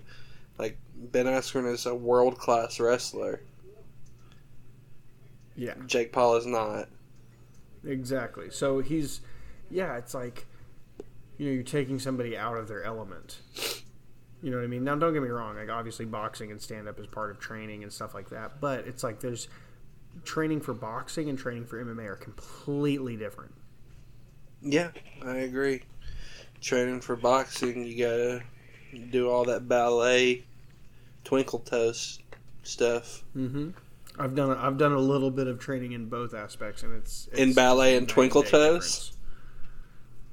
like 0.57 0.77
Ben 0.95 1.25
Askren 1.25 1.71
is 1.71 1.85
a 1.85 1.95
world 1.95 2.37
class 2.37 2.79
wrestler. 2.79 3.41
Yeah. 5.55 5.73
Jake 5.85 6.11
Paul 6.11 6.35
is 6.35 6.45
not. 6.45 6.87
Exactly. 7.85 8.49
So 8.51 8.79
he's, 8.79 9.21
yeah, 9.69 9.97
it's 9.97 10.13
like, 10.13 10.45
you 11.37 11.47
know, 11.47 11.51
you're 11.51 11.63
taking 11.63 11.99
somebody 11.99 12.37
out 12.37 12.57
of 12.57 12.67
their 12.67 12.83
element. 12.83 13.39
You 14.41 14.51
know 14.51 14.57
what 14.57 14.63
I 14.63 14.67
mean? 14.67 14.83
Now, 14.83 14.95
don't 14.95 15.13
get 15.13 15.23
me 15.23 15.29
wrong. 15.29 15.55
Like, 15.55 15.69
obviously, 15.69 16.05
boxing 16.05 16.51
and 16.51 16.61
stand 16.61 16.87
up 16.87 16.99
is 16.99 17.07
part 17.07 17.31
of 17.31 17.39
training 17.39 17.83
and 17.83 17.91
stuff 17.91 18.13
like 18.13 18.29
that. 18.29 18.61
But 18.61 18.87
it's 18.87 19.03
like 19.03 19.19
there's 19.19 19.47
training 20.23 20.61
for 20.61 20.73
boxing 20.73 21.29
and 21.29 21.37
training 21.37 21.65
for 21.65 21.83
MMA 21.83 22.05
are 22.05 22.15
completely 22.15 23.15
different. 23.15 23.53
Yeah, 24.61 24.89
I 25.23 25.37
agree. 25.37 25.83
Training 26.61 27.01
for 27.01 27.15
boxing, 27.15 27.85
you 27.85 27.97
gotta 27.97 28.43
do 29.11 29.29
all 29.29 29.45
that 29.45 29.67
ballet, 29.67 30.43
twinkle 31.23 31.59
toes 31.59 32.19
stuff. 32.63 33.23
Mm-hmm. 33.35 33.69
I've 34.19 34.35
done 34.35 34.51
a, 34.51 34.55
I've 34.55 34.77
done 34.77 34.93
a 34.93 34.99
little 34.99 35.29
bit 35.31 35.47
of 35.47 35.59
training 35.59 35.91
in 35.93 36.09
both 36.09 36.33
aspects, 36.33 36.83
and 36.83 36.93
it's, 36.95 37.27
In 37.33 37.53
ballet 37.53 37.95
and 37.97 38.07
twinkle 38.09 38.41
toes? 38.43 38.51
difference. 38.51 39.11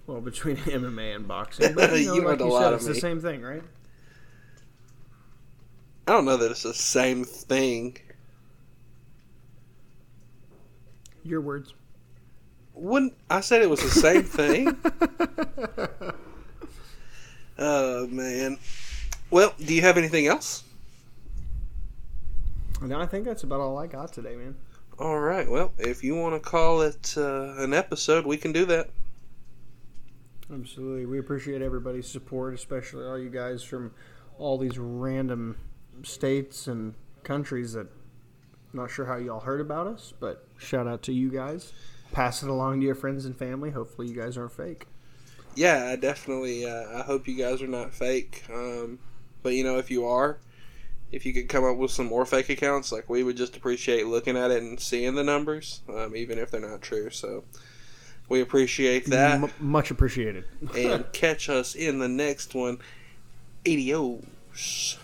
Well, 0.07 0.21
between 0.21 0.57
MMA 0.59 1.17
and 1.17 1.29
boxing, 1.29 1.75
but, 1.77 1.99
you, 1.99 2.07
know, 2.07 2.15
You 2.15 2.21
like 2.21 2.27
learned 2.29 2.41
a 2.41 2.45
you 2.45 2.51
lot 2.53 2.63
said, 2.63 2.73
of 2.73 2.79
it's 2.81 2.89
me. 2.89 2.93
the 2.95 3.01
same 3.01 3.21
thing, 3.21 3.43
right? 3.43 3.63
I 6.07 6.13
don't 6.13 6.25
know 6.27 6.37
that 6.37 6.51
it's 6.51 6.63
the 6.63 6.75
same 6.75 7.25
thing. 7.25 7.97
Your 11.23 11.41
words. 11.41 11.73
Wouldn't 12.75 13.15
I 13.31 13.41
said 13.41 13.63
it 13.63 13.71
was 13.71 13.81
the 13.81 13.89
same 13.89 14.23
thing? 14.25 14.67
Oh 17.59 18.07
man. 18.09 18.59
Well, 19.31 19.55
do 19.59 19.75
you 19.75 19.83
have 19.83 19.97
anything 19.97 20.27
else? 20.27 20.65
no, 22.83 23.01
I 23.01 23.07
think 23.07 23.25
that's 23.25 23.45
about 23.45 23.61
all 23.61 23.79
I 23.79 23.87
got 23.87 24.13
today, 24.13 24.37
man. 24.37 24.55
All 24.99 25.19
right. 25.19 25.51
Well, 25.51 25.73
if 25.79 26.05
you 26.05 26.15
want 26.15 26.35
to 26.35 26.41
call 26.41 26.83
it 26.83 27.15
uh, 27.17 27.55
an 27.57 27.73
episode, 27.73 28.27
we 28.27 28.37
can 28.37 28.53
do 28.53 28.65
that. 28.67 28.91
Absolutely. 30.53 31.07
We 31.07 31.19
appreciate 31.19 31.63
everybody's 31.63 32.07
support, 32.07 32.55
especially 32.55 33.07
all 33.07 33.19
you 33.19 33.31
guys 33.31 33.63
from 33.63 33.93
all 34.39 34.59
these 34.59 34.79
random 34.79 35.57
states 36.03 36.67
and 36.67 36.95
countries 37.23 37.73
that 37.73 37.87
I'm 38.73 38.81
not 38.81 38.91
sure 38.91 39.07
how 39.07 39.17
y'all 39.17 39.41
heard 39.41 39.61
about 39.61 39.87
us, 39.87 40.13
but 40.21 40.47
shout 40.59 40.87
out 40.87 41.03
to 41.05 41.13
you 41.13 41.31
guys. 41.31 41.73
Pass 42.13 42.43
it 42.43 42.49
along 42.49 42.81
to 42.81 42.87
your 42.87 42.95
friends 42.95 43.25
and 43.25 43.37
family. 43.37 43.71
Hopefully 43.71 44.09
you 44.09 44.15
guys 44.15 44.37
aren't 44.37 44.53
fake. 44.53 44.87
Yeah, 45.55 45.89
I 45.93 45.97
definitely. 45.97 46.67
Uh, 46.67 46.99
I 46.99 47.03
hope 47.03 47.29
you 47.29 47.37
guys 47.37 47.63
are 47.63 47.67
not 47.69 47.93
fake. 47.95 48.45
Um, 48.53 48.99
but 49.43 49.55
you 49.55 49.65
know, 49.65 49.79
if 49.79 49.91
you 49.91 50.07
are, 50.07 50.39
if 51.13 51.25
you 51.25 51.33
could 51.33 51.49
come 51.49 51.65
up 51.65 51.77
with 51.77 51.91
some 51.91 52.07
more 52.07 52.27
fake 52.27 52.49
accounts, 52.51 52.91
like 52.93 53.09
we 53.09 53.23
would 53.23 53.37
just 53.37 53.57
appreciate 53.57 54.07
looking 54.07 54.37
at 54.37 54.51
it 54.51 54.63
and 54.63 54.81
seeing 54.81 55.15
the 55.15 55.25
numbers, 55.25 55.81
um, 55.89 56.17
even 56.17 56.39
if 56.39 56.51
they're 56.51 56.61
not 56.61 56.83
true. 56.83 57.11
So 57.11 57.45
we 58.29 58.41
appreciate 58.41 59.07
that. 59.07 59.43
M- 59.43 59.51
much 59.61 59.91
appreciated. 59.91 60.45
and 60.77 61.05
catch 61.13 61.49
us 61.49 61.75
in 61.75 61.99
the 61.99 62.09
next 62.09 62.55
one. 62.55 62.79
Adios. 63.67 64.99